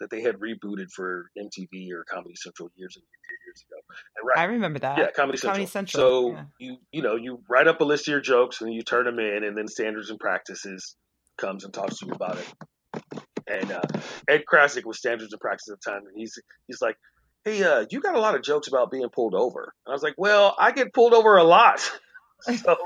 that 0.00 0.10
they 0.10 0.22
had 0.22 0.36
rebooted 0.36 0.90
for 0.90 1.30
MTV 1.36 1.90
or 1.92 2.04
Comedy 2.04 2.34
Central 2.36 2.70
years 2.76 2.96
and 2.96 3.04
years 3.46 3.64
ago. 3.68 3.80
And 4.16 4.28
right, 4.28 4.38
I 4.38 4.44
remember 4.44 4.78
that. 4.80 4.98
Yeah, 4.98 5.10
Comedy 5.10 5.38
Central. 5.38 5.54
Comedy 5.54 5.66
Central. 5.66 6.00
So 6.00 6.32
yeah. 6.32 6.44
you 6.58 6.76
you 6.92 7.02
know 7.02 7.16
you 7.16 7.42
write 7.48 7.68
up 7.68 7.80
a 7.80 7.84
list 7.84 8.08
of 8.08 8.12
your 8.12 8.20
jokes 8.20 8.60
and 8.60 8.72
you 8.72 8.82
turn 8.82 9.04
them 9.04 9.18
in, 9.18 9.44
and 9.44 9.56
then 9.56 9.68
Standards 9.68 10.10
and 10.10 10.18
Practices 10.18 10.94
comes 11.36 11.64
and 11.64 11.72
talks 11.72 11.98
to 11.98 12.06
you 12.06 12.12
about 12.12 12.38
it. 12.38 13.22
And 13.46 13.72
uh, 13.72 13.80
Ed 14.28 14.44
Crasick 14.50 14.84
was 14.84 14.98
Standards 14.98 15.32
and 15.32 15.40
Practices 15.40 15.72
at 15.72 15.80
the 15.80 15.90
time, 15.90 16.06
and 16.06 16.16
he's 16.16 16.38
he's 16.66 16.82
like, 16.82 16.96
"Hey, 17.44 17.62
uh, 17.62 17.86
you 17.90 18.00
got 18.00 18.14
a 18.14 18.20
lot 18.20 18.34
of 18.34 18.42
jokes 18.42 18.68
about 18.68 18.90
being 18.90 19.08
pulled 19.08 19.34
over." 19.34 19.72
And 19.86 19.92
I 19.92 19.94
was 19.94 20.02
like, 20.02 20.14
"Well, 20.18 20.54
I 20.58 20.72
get 20.72 20.92
pulled 20.92 21.14
over 21.14 21.36
a 21.36 21.44
lot, 21.44 21.80
so 22.40 22.76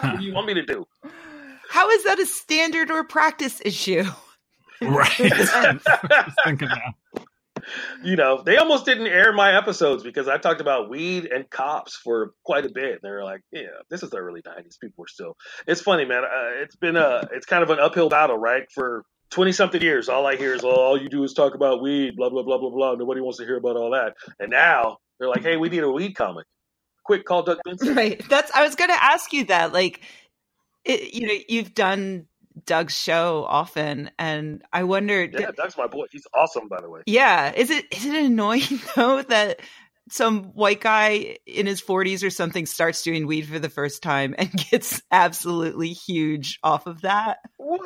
what 0.00 0.18
do 0.18 0.24
you 0.24 0.34
want 0.34 0.46
me 0.46 0.54
to 0.54 0.64
do?" 0.64 0.86
How 1.70 1.90
is 1.90 2.04
that 2.04 2.18
a 2.18 2.24
standard 2.24 2.90
or 2.90 3.04
practice 3.04 3.60
issue? 3.62 4.04
Right. 4.80 5.10
thinking 6.44 6.68
now. 6.68 7.24
You 8.02 8.16
know, 8.16 8.42
they 8.42 8.56
almost 8.56 8.84
didn't 8.84 9.08
air 9.08 9.32
my 9.32 9.56
episodes 9.56 10.02
because 10.02 10.28
I 10.28 10.38
talked 10.38 10.60
about 10.60 10.88
weed 10.88 11.26
and 11.26 11.48
cops 11.50 11.96
for 11.96 12.32
quite 12.44 12.64
a 12.64 12.70
bit. 12.70 12.92
And 12.92 13.00
they 13.02 13.10
were 13.10 13.24
like, 13.24 13.42
"Yeah, 13.52 13.66
this 13.90 14.02
is 14.02 14.10
the 14.10 14.18
early 14.18 14.42
'90s. 14.42 14.78
People 14.80 15.02
were 15.02 15.08
still." 15.08 15.36
It's 15.66 15.80
funny, 15.80 16.04
man. 16.04 16.24
Uh, 16.24 16.62
it's 16.62 16.76
been 16.76 16.96
a, 16.96 17.28
it's 17.32 17.46
kind 17.46 17.62
of 17.62 17.70
an 17.70 17.78
uphill 17.80 18.08
battle, 18.08 18.38
right? 18.38 18.62
For 18.72 19.04
twenty 19.30 19.52
something 19.52 19.82
years, 19.82 20.08
all 20.08 20.26
I 20.26 20.36
hear 20.36 20.54
is, 20.54 20.62
"Oh, 20.64 20.70
all 20.70 21.02
you 21.02 21.08
do 21.08 21.24
is 21.24 21.34
talk 21.34 21.54
about 21.54 21.82
weed, 21.82 22.16
blah 22.16 22.30
blah 22.30 22.42
blah 22.42 22.58
blah 22.58 22.70
blah." 22.70 22.94
Nobody 22.94 23.20
wants 23.20 23.38
to 23.38 23.44
hear 23.44 23.56
about 23.56 23.76
all 23.76 23.90
that. 23.90 24.14
And 24.38 24.50
now 24.50 24.98
they're 25.18 25.28
like, 25.28 25.42
"Hey, 25.42 25.56
we 25.56 25.68
need 25.68 25.82
a 25.82 25.90
weed 25.90 26.12
comic. 26.14 26.46
Quick, 27.04 27.24
call 27.24 27.42
Doug 27.42 27.58
Benson." 27.64 27.94
Right. 27.94 28.22
That's. 28.28 28.50
I 28.54 28.62
was 28.62 28.76
going 28.76 28.90
to 28.90 29.02
ask 29.02 29.32
you 29.32 29.44
that. 29.46 29.72
Like, 29.72 30.02
it, 30.84 31.12
you 31.12 31.26
know, 31.26 31.34
you've 31.48 31.74
done 31.74 32.27
Doug's 32.68 32.96
show 32.96 33.46
often, 33.48 34.10
and 34.18 34.62
I 34.72 34.84
wondered. 34.84 35.34
Yeah, 35.38 35.50
Doug's 35.56 35.76
my 35.76 35.86
boy. 35.88 36.06
He's 36.12 36.26
awesome, 36.34 36.68
by 36.68 36.80
the 36.80 36.88
way. 36.88 37.00
Yeah, 37.06 37.52
is 37.56 37.70
it 37.70 37.86
is 37.90 38.04
it 38.04 38.14
annoying 38.14 38.62
though 38.96 39.22
that 39.22 39.60
some 40.10 40.44
white 40.54 40.80
guy 40.80 41.38
in 41.46 41.66
his 41.66 41.82
40s 41.82 42.24
or 42.24 42.30
something 42.30 42.66
starts 42.66 43.02
doing 43.02 43.26
weed 43.26 43.46
for 43.46 43.58
the 43.58 43.68
first 43.68 44.02
time 44.02 44.34
and 44.38 44.50
gets 44.70 45.02
absolutely 45.10 45.88
huge 45.88 46.58
off 46.62 46.86
of 46.86 47.02
that? 47.02 47.38
What? 47.56 47.80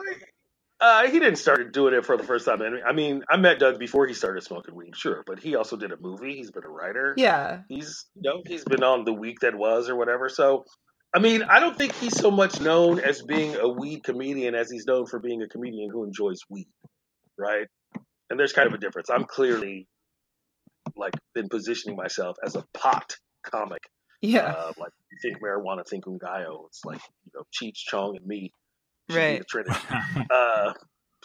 Uh, 0.81 1.07
he 1.07 1.21
didn't 1.21 1.37
start 1.37 1.73
doing 1.73 1.95
it 1.95 2.05
for 2.05 2.16
the 2.16 2.25
first 2.25 2.45
time. 2.45 2.61
I 2.61 2.92
mean, 2.92 3.23
I 3.31 3.37
met 3.37 3.61
Doug 3.61 3.79
before 3.79 4.09
he 4.09 4.14
started 4.14 4.42
smoking 4.42 4.75
weed, 4.75 4.97
sure, 4.97 5.23
but 5.25 5.38
he 5.38 5.55
also 5.55 5.77
did 5.77 5.92
a 5.92 5.97
movie. 5.97 6.35
He's 6.35 6.51
been 6.51 6.64
a 6.64 6.68
writer. 6.68 7.14
Yeah, 7.16 7.61
he's 7.68 8.07
you 8.16 8.23
know 8.23 8.42
he's 8.45 8.64
been 8.64 8.83
on 8.83 9.05
the 9.05 9.12
week 9.12 9.40
that 9.40 9.55
was 9.55 9.88
or 9.88 9.95
whatever. 9.95 10.29
So 10.29 10.64
I 11.14 11.18
mean, 11.18 11.42
I 11.42 11.61
don't 11.61 11.77
think 11.77 11.94
he's 11.96 12.16
so 12.16 12.31
much 12.31 12.61
known 12.61 12.98
as 12.98 13.22
being 13.22 13.57
a 13.57 13.68
weed 13.68 14.03
comedian 14.03 14.55
as 14.55 14.70
he's 14.70 14.87
known 14.87 15.07
for 15.07 15.18
being 15.18 15.42
a 15.42 15.48
comedian 15.48 15.90
who 15.90 16.05
enjoys 16.05 16.40
weed, 16.48 16.68
right? 17.38 17.66
And 18.31 18.40
there's 18.40 18.53
kind 18.53 18.66
of 18.66 18.72
a 18.72 18.79
difference. 18.79 19.11
I'm 19.11 19.25
clearly 19.25 19.87
like 20.96 21.14
been 21.35 21.48
positioning 21.48 21.96
myself 21.96 22.37
as 22.44 22.57
a 22.57 22.64
pot 22.72 23.16
comic. 23.42 23.83
Yeah. 24.22 24.46
Uh, 24.46 24.72
like 24.79 24.92
you 25.11 25.18
think 25.20 25.42
marijuana, 25.42 25.87
think 25.87 26.05
Ngaio. 26.05 26.66
It's 26.68 26.85
like 26.85 27.01
you 27.25 27.33
know 27.35 27.42
Cheech, 27.53 27.77
Chong, 27.88 28.16
and 28.16 28.27
me. 28.27 28.53
Right. 29.11 29.40
The 29.40 29.44
Trinity. 29.44 29.81
uh, 30.31 30.72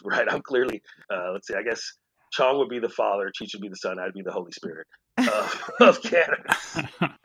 right. 0.04 0.26
I'm 0.30 0.42
clearly. 0.42 0.82
Uh, 1.10 1.32
let's 1.32 1.46
see. 1.46 1.54
I 1.54 1.62
guess 1.62 1.80
Chong 2.32 2.58
would 2.58 2.68
be 2.68 2.80
the 2.80 2.88
father. 2.88 3.30
Cheech 3.30 3.54
would 3.54 3.62
be 3.62 3.68
the 3.68 3.76
son. 3.76 3.98
I'd 3.98 4.12
be 4.12 4.22
the 4.22 4.32
Holy 4.32 4.52
Spirit 4.52 4.86
uh, 5.16 5.48
of 5.80 6.02
cannabis. 6.02 6.78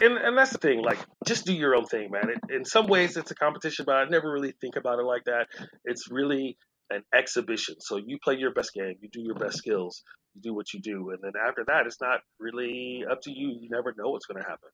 and 0.00 0.16
and 0.18 0.36
that's 0.36 0.52
the 0.52 0.58
thing. 0.58 0.82
Like, 0.82 0.98
just 1.26 1.46
do 1.46 1.52
your 1.52 1.74
own 1.74 1.86
thing, 1.86 2.10
man. 2.10 2.30
It, 2.30 2.54
in 2.54 2.64
some 2.64 2.86
ways, 2.86 3.16
it's 3.16 3.30
a 3.30 3.34
competition, 3.34 3.84
but 3.86 3.96
I 3.96 4.04
never 4.04 4.30
really 4.30 4.52
think 4.60 4.76
about 4.76 4.98
it 4.98 5.04
like 5.04 5.24
that. 5.24 5.46
It's 5.84 6.10
really 6.10 6.56
an 6.90 7.02
exhibition. 7.14 7.76
So 7.80 7.96
you 7.96 8.18
play 8.22 8.36
your 8.36 8.52
best 8.52 8.72
game, 8.74 8.94
you 9.00 9.08
do 9.10 9.20
your 9.22 9.34
best 9.34 9.58
skills, 9.58 10.02
you 10.34 10.42
do 10.42 10.54
what 10.54 10.72
you 10.72 10.80
do, 10.80 11.10
and 11.10 11.18
then 11.22 11.32
after 11.46 11.64
that, 11.66 11.86
it's 11.86 12.00
not 12.00 12.20
really 12.38 13.04
up 13.10 13.20
to 13.22 13.30
you. 13.30 13.56
You 13.60 13.68
never 13.70 13.94
know 13.96 14.10
what's 14.10 14.26
going 14.26 14.42
to 14.42 14.48
happen, 14.48 14.70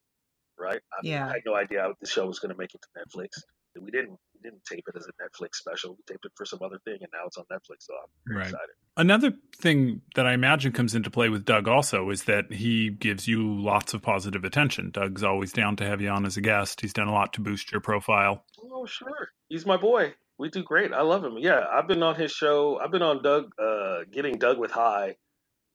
right? 0.59 0.81
I, 0.93 0.97
Yeah. 1.03 1.27
I 1.27 1.33
had 1.35 1.43
no 1.47 1.55
idea 1.55 1.89
the 2.01 2.09
show 2.09 2.27
was 2.27 2.39
going 2.39 2.53
to 2.53 2.59
make 2.59 2.75
it 2.75 2.81
to 2.83 2.89
Netflix. 3.01 3.43
We 3.81 3.91
didn't 3.91 4.19
we 4.43 4.51
didn't 4.51 4.65
tape 4.65 4.85
it 4.87 4.97
as 4.97 5.07
a 5.07 5.13
Netflix 5.23 5.57
special. 5.57 5.93
We 5.93 6.03
taped 6.07 6.25
it 6.25 6.33
for 6.37 6.45
some 6.45 6.61
other 6.63 6.79
thing, 6.85 6.99
and 7.01 7.09
now 7.13 7.27
it's 7.27 7.37
on 7.37 7.45
Netflix. 7.51 7.81
So 7.81 7.95
I'm 7.95 8.37
Right. 8.37 8.47
excited. 8.47 8.75
Another 8.97 9.33
thing 9.57 10.03
that 10.15 10.27
I 10.27 10.33
imagine 10.33 10.73
comes 10.73 10.95
into 10.95 11.11
play 11.11 11.29
with 11.29 11.45
Doug 11.45 11.69
also 11.69 12.11
is 12.11 12.25
that 12.25 12.53
he 12.53 12.91
gives 12.91 13.27
you 13.29 13.61
lots 13.61 13.95
of 13.95 14.03
positive 14.03 14.45
attention. 14.45 14.91
Doug's 14.91 15.23
always 15.23 15.53
down 15.53 15.77
to 15.77 15.85
have 15.85 16.01
you 16.01 16.09
on 16.09 16.27
as 16.27 16.37
a 16.37 16.41
guest. 16.41 16.81
He's 16.81 16.93
done 16.93 17.09
a 17.09 17.13
lot 17.13 17.33
to 17.35 17.41
boost 17.41 17.73
your 17.73 17.81
profile. 17.81 18.45
Oh, 18.73 18.87
sure. 18.87 19.31
He's 19.49 19.67
my 19.67 19.77
boy. 19.77 20.15
We 20.39 20.49
do 20.49 20.63
great. 20.63 20.93
I 20.93 21.03
love 21.03 21.23
him. 21.25 21.37
Yeah, 21.39 21.67
I've 21.71 21.87
been 21.87 22.03
on 22.03 22.15
his 22.15 22.33
show. 22.33 22.79
I've 22.79 22.91
been 22.91 23.03
on 23.03 23.23
Doug, 23.23 23.53
uh, 23.59 24.05
getting 24.11 24.39
Doug 24.39 24.59
with 24.59 24.71
High 24.71 25.17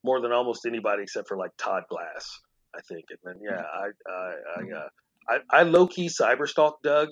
more 0.03 0.21
than 0.21 0.31
almost 0.31 0.65
anybody 0.65 1.03
except 1.03 1.27
for 1.27 1.37
like 1.37 1.51
Todd 1.57 1.83
Glass, 1.89 2.39
I 2.75 2.81
think. 2.81 3.05
And 3.09 3.19
then 3.23 3.41
yeah, 3.43 3.61
I 3.61 3.89
I 4.09 4.33
I, 4.57 4.77
uh, 4.77 4.89
I, 5.29 5.59
I 5.59 5.63
low 5.63 5.87
key 5.87 6.07
cyber 6.07 6.41
cyberstalk 6.41 6.73
Doug 6.83 7.09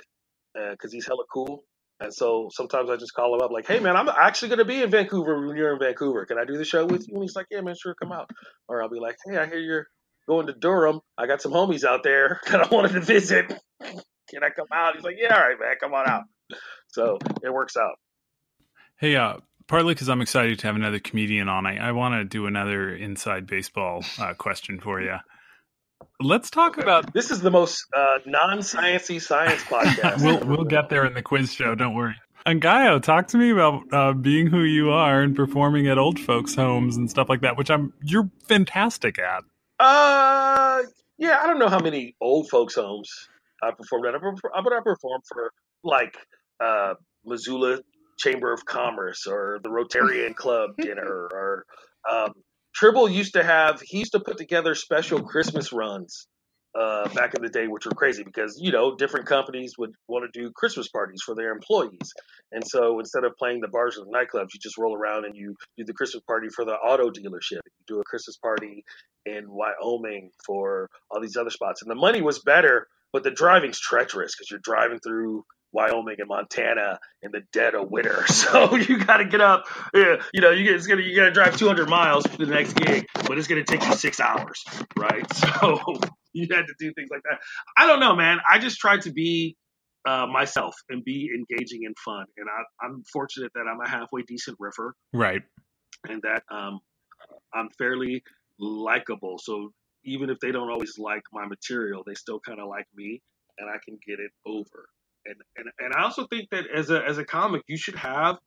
because 0.54 0.92
he's 0.92 1.06
hella 1.06 1.24
cool. 1.32 1.63
And 2.00 2.13
so 2.13 2.50
sometimes 2.52 2.89
I 2.89 2.98
just 2.98 3.13
call 3.13 3.36
him 3.36 3.42
up 3.42 3.52
like, 3.52 3.68
"Hey 3.68 3.80
man, 3.80 3.96
I'm 3.96 4.10
actually 4.10 4.50
going 4.50 4.60
to 4.60 4.66
be 4.66 4.82
in 4.82 4.89
Vancouver 4.89 5.48
when 5.48 5.56
you're 5.56 5.74
in 5.74 5.80
Vancouver. 5.80 6.26
Can 6.26 6.38
I 6.38 6.46
do 6.46 6.58
the 6.58 6.66
show 6.66 6.86
with 6.86 7.08
you?" 7.08 7.16
And 7.16 7.24
he's 7.24 7.36
like, 7.36 7.48
"Yeah, 7.50 7.62
man, 7.62 7.76
sure, 7.82 7.96
come 7.96 8.12
out." 8.12 8.30
Or 8.68 8.82
I'll 8.82 8.89
be 8.89 9.00
like, 9.00 9.16
"Hey, 9.26 9.38
I 9.38 9.46
hear 9.46 9.60
you're 9.60 9.88
going 10.28 10.48
to 10.48 10.54
Durham. 10.54 11.02
I 11.18 11.28
got 11.28 11.42
some 11.42 11.52
homies 11.52 11.84
out 11.84 12.04
there 12.04 12.42
that 12.52 12.62
I 12.62 12.76
wanted 12.76 12.94
to 12.94 13.02
visit. 13.02 13.48
Can 13.80 14.44
I 14.44 14.50
come 14.50 14.68
out?" 14.74 14.96
He's 14.96 15.04
like, 15.04 15.16
"Yeah, 15.18 15.36
all 15.36 15.42
right, 15.42 15.60
man, 15.60 15.76
come 15.80 15.94
on 15.94 16.10
out." 16.10 16.24
So 16.89 17.18
it 17.42 17.54
works 17.54 17.78
out. 17.78 17.96
Hey, 19.00 19.16
uh, 19.16 19.38
partly 19.68 19.94
because 19.94 20.10
I'm 20.10 20.22
excited 20.22 20.60
to 20.60 20.68
have 20.68 20.76
another 20.76 21.00
comedian 21.00 21.50
on, 21.50 21.66
I, 21.66 21.78
I 21.78 21.92
want 21.92 22.16
to 22.16 22.24
do 22.24 22.46
another 22.46 22.94
inside 22.94 23.48
baseball 23.48 24.04
uh, 24.20 24.34
question 24.34 24.80
for 24.80 25.02
you. 25.02 25.18
Let's 26.20 26.50
talk 26.50 26.78
about. 26.78 27.13
This 27.13 27.32
is 27.32 27.42
the 27.42 27.52
most 27.52 27.86
uh, 27.96 28.20
non-sciency 28.26 29.22
science 29.22 29.62
podcast. 29.63 30.24
We'll 30.24 30.39
we'll 30.39 30.66
get 30.66 30.89
there 30.89 31.06
in 31.06 31.13
the 31.13 31.22
quiz 31.22 31.54
show. 31.54 31.76
Don't 31.76 31.94
worry. 31.94 32.16
And 32.46 32.62
Ngaio, 32.62 33.02
talk 33.02 33.28
to 33.28 33.38
me 33.38 33.52
about 33.52 33.82
uh, 33.92 34.13
being 34.13 34.48
who 34.48 34.63
you 34.63 34.89
are 34.92 35.22
and 35.22 35.36
performing 35.36 35.88
at 35.88 35.98
old 35.98 36.20
folks' 36.20 36.56
homes 36.56 36.98
and 36.98 37.10
stuff 37.10 37.30
like 37.30 37.42
that, 37.42 37.58
which 37.58 37.72
I'm 37.72 37.94
you're 38.04 38.30
fantastic 38.48 39.18
at. 39.18 39.44
Uh, 39.80 40.84
yeah, 41.18 41.39
I 41.42 41.48
don't 41.48 41.60
know 41.60 41.70
how 41.70 41.80
many 41.80 42.16
old 42.20 42.50
folks' 42.50 42.76
homes 42.76 43.10
I 43.62 43.72
performed 43.72 44.08
at, 44.08 44.16
I've 44.16 44.22
but 44.22 44.74
I 44.74 44.80
performed 44.84 45.24
for 45.28 45.52
like 45.84 46.18
uh, 46.60 46.96
Missoula 47.26 47.80
Chamber 48.18 48.54
of 48.54 48.66
Commerce 48.66 49.26
or 49.26 49.60
the 49.63 49.70
Rotarian 49.70 50.36
Club 50.36 50.72
dinner 50.78 51.30
or 51.32 51.66
um, 52.12 52.34
Tribble 52.74 53.10
used 53.10 53.34
to 53.34 53.44
have. 53.44 53.82
He 53.82 54.00
used 54.00 54.14
to 54.14 54.20
put 54.20 54.38
together 54.38 54.76
special 54.76 55.22
Christmas 55.22 55.72
runs 55.72 56.28
uh, 56.78 57.08
back 57.10 57.36
in 57.36 57.44
the 57.44 57.50
day, 57.50 57.68
which 57.68 57.86
were 57.86 57.92
crazy 57.92 58.24
because 58.24 58.60
you 58.60 58.72
know 58.72 58.96
different 58.96 59.28
companies 59.28 59.74
would 59.78 59.92
want 60.08 60.26
to 60.32 60.40
do 60.40 60.52
Christmas 60.52 60.88
parties 60.90 61.22
for 61.24 61.36
their 61.36 61.52
employees, 61.52 62.14
and 62.52 62.64
so 62.66 63.00
instead 63.00 63.24
of 63.24 63.34
playing 63.38 63.62
the 63.62 63.68
bars 63.68 63.98
and 63.98 64.08
the 64.08 64.12
nightclubs, 64.12 64.50
you 64.54 64.60
just 64.62 64.78
roll 64.78 64.96
around 64.96 65.26
and 65.26 65.36
you 65.36 65.56
do 65.78 65.84
the 65.86 65.94
Christmas 65.94 66.24
party 66.28 66.48
for 66.50 66.66
the 66.66 66.74
auto 66.74 67.10
dealership. 67.10 67.60
You 67.66 67.84
do 67.88 68.00
a 68.00 68.04
Christmas 68.04 68.38
party 68.38 68.84
in 69.26 69.46
Wyoming 69.48 70.32
for 70.46 70.90
all 71.12 71.22
these 71.22 71.38
other 71.38 71.52
spots, 71.52 71.84
and 71.84 71.92
the 71.92 71.96
money 71.96 72.22
was 72.22 72.40
better, 72.40 72.88
but 73.13 73.23
the 73.23 73.32
driving's 73.32 73.80
treacherous 73.80 74.36
because 74.36 74.52
you're 74.52 74.60
driving 74.62 74.99
through. 74.99 75.45
Wyoming 75.76 76.17
and 76.19 76.28
Montana 76.30 76.99
in 77.23 77.32
the 77.32 77.41
dead 77.52 77.73
of 77.73 77.89
winter, 77.89 78.28
so 78.30 78.76
you 78.76 79.04
got 79.04 79.17
to 79.17 79.26
get 79.26 79.41
up. 79.41 79.65
You 79.95 80.19
know, 80.39 80.52
you 80.52 80.71
it's 80.71 80.86
gonna 80.86 81.02
you 81.02 81.15
got 81.15 81.26
to 81.26 81.32
drive 81.32 81.58
200 81.58 81.89
miles 81.89 82.28
for 82.28 82.38
the 82.38 82.45
next 82.45 82.73
gig, 82.76 83.08
but 83.26 83.39
it's 83.39 83.47
gonna 83.47 83.63
take 83.63 83.84
you 83.84 83.93
six 83.93 84.19
hours, 84.19 84.63
right? 84.95 85.26
So 85.60 85.80
you 86.32 86.47
had 86.52 86.67
to 86.67 86.73
do 86.78 86.93
things 86.93 87.10
like 87.10 87.21
that. 87.30 87.39
I 87.76 87.88
don't 87.88 87.99
know, 87.99 88.15
man. 88.15 88.38
I 88.47 88.60
just 88.60 88.78
tried 88.78 89.02
to 89.02 89.12
be 89.12 89.58
uh, 90.08 90.28
myself 90.28 90.76
and 90.89 91.04
be 91.04 91.32
engaging 91.34 91.88
and 91.88 91.95
fun, 92.06 92.26
and 92.38 92.47
I, 92.47 92.86
I'm 92.86 93.02
fortunate 93.12 93.52
that 93.56 93.65
I'm 93.67 93.82
a 93.82 93.89
halfway 93.89 94.21
decent 94.28 94.58
riffer 94.60 94.91
Right. 95.12 95.41
and 96.08 96.21
that 96.21 96.43
um, 96.52 96.82
I'm 97.54 97.69
fairly 97.80 98.23
likable. 98.60 99.39
So 99.41 99.71
even 100.06 100.30
if 100.30 100.39
they 100.39 100.52
don't 100.52 100.70
always 100.70 100.98
like 100.98 101.24
my 101.32 101.46
material, 101.46 102.04
they 102.06 102.16
still 102.16 102.39
kind 102.39 102.60
of 102.60 102.68
like 102.68 102.88
me, 102.96 103.22
and 103.58 103.70
I 103.70 103.78
can 103.86 103.98
get 104.06 104.20
it 104.20 104.32
over. 104.46 104.88
And, 105.26 105.36
and 105.58 105.68
and 105.80 105.94
I 105.96 106.04
also 106.04 106.28
think 106.28 106.50
that 106.52 106.66
as 106.74 106.89
a 106.89 107.04
as 107.04 107.18
a 107.18 107.26
comic, 107.26 107.62
you 107.68 107.78
should 107.78 107.96
have 107.96 108.38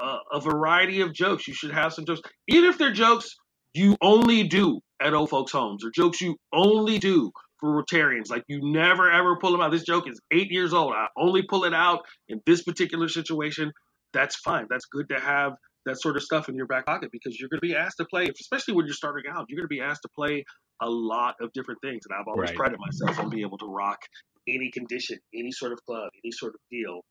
a, 0.00 0.16
a 0.32 0.40
variety 0.40 1.00
of 1.00 1.12
jokes. 1.12 1.48
You 1.48 1.54
should 1.54 1.72
have 1.72 1.92
some 1.92 2.04
jokes, 2.04 2.20
even 2.48 2.68
if 2.68 2.78
they're 2.78 2.92
jokes 2.92 3.34
you 3.72 3.96
only 4.00 4.44
do 4.44 4.80
at 5.00 5.14
old 5.14 5.30
folks' 5.30 5.52
homes 5.52 5.84
or 5.84 5.90
jokes 5.90 6.20
you 6.20 6.36
only 6.52 6.98
do 6.98 7.30
for 7.58 7.82
Rotarians. 7.82 8.30
Like 8.30 8.44
you 8.46 8.60
never 8.62 9.10
ever 9.10 9.36
pull 9.36 9.52
them 9.52 9.60
out. 9.60 9.70
This 9.70 9.84
joke 9.84 10.08
is 10.08 10.20
eight 10.32 10.50
years 10.50 10.72
old. 10.72 10.92
I 10.92 11.06
only 11.16 11.42
pull 11.42 11.64
it 11.64 11.74
out 11.74 12.00
in 12.28 12.40
this 12.46 12.62
particular 12.62 13.08
situation. 13.08 13.72
That's 14.12 14.36
fine. 14.36 14.66
That's 14.70 14.84
good 14.86 15.08
to 15.08 15.18
have 15.20 15.54
that 15.86 16.00
sort 16.00 16.16
of 16.16 16.22
stuff 16.22 16.48
in 16.48 16.54
your 16.54 16.66
back 16.66 16.86
pocket 16.86 17.10
because 17.12 17.38
you're 17.38 17.48
going 17.48 17.60
to 17.60 17.66
be 17.66 17.74
asked 17.74 17.98
to 17.98 18.06
play, 18.06 18.30
especially 18.40 18.74
when 18.74 18.86
you're 18.86 18.94
starting 18.94 19.24
out. 19.30 19.46
You're 19.48 19.58
going 19.58 19.68
to 19.68 19.68
be 19.68 19.80
asked 19.80 20.02
to 20.02 20.08
play 20.14 20.44
a 20.80 20.88
lot 20.88 21.36
of 21.40 21.52
different 21.52 21.80
things, 21.80 22.04
and 22.06 22.14
I've 22.18 22.28
always 22.28 22.50
Right. 22.50 22.56
prided 22.56 22.78
myself 22.80 23.18
on 23.18 23.30
being 23.30 23.42
able 23.42 23.58
to 23.58 23.66
rock 23.66 24.00
any 24.46 24.70
condition, 24.70 25.18
any 25.34 25.52
sort 25.52 25.72
of 25.72 25.84
club, 25.86 26.10
any 26.24 26.32
sort 26.32 26.54
of 26.54 26.60
deal. 26.70 27.04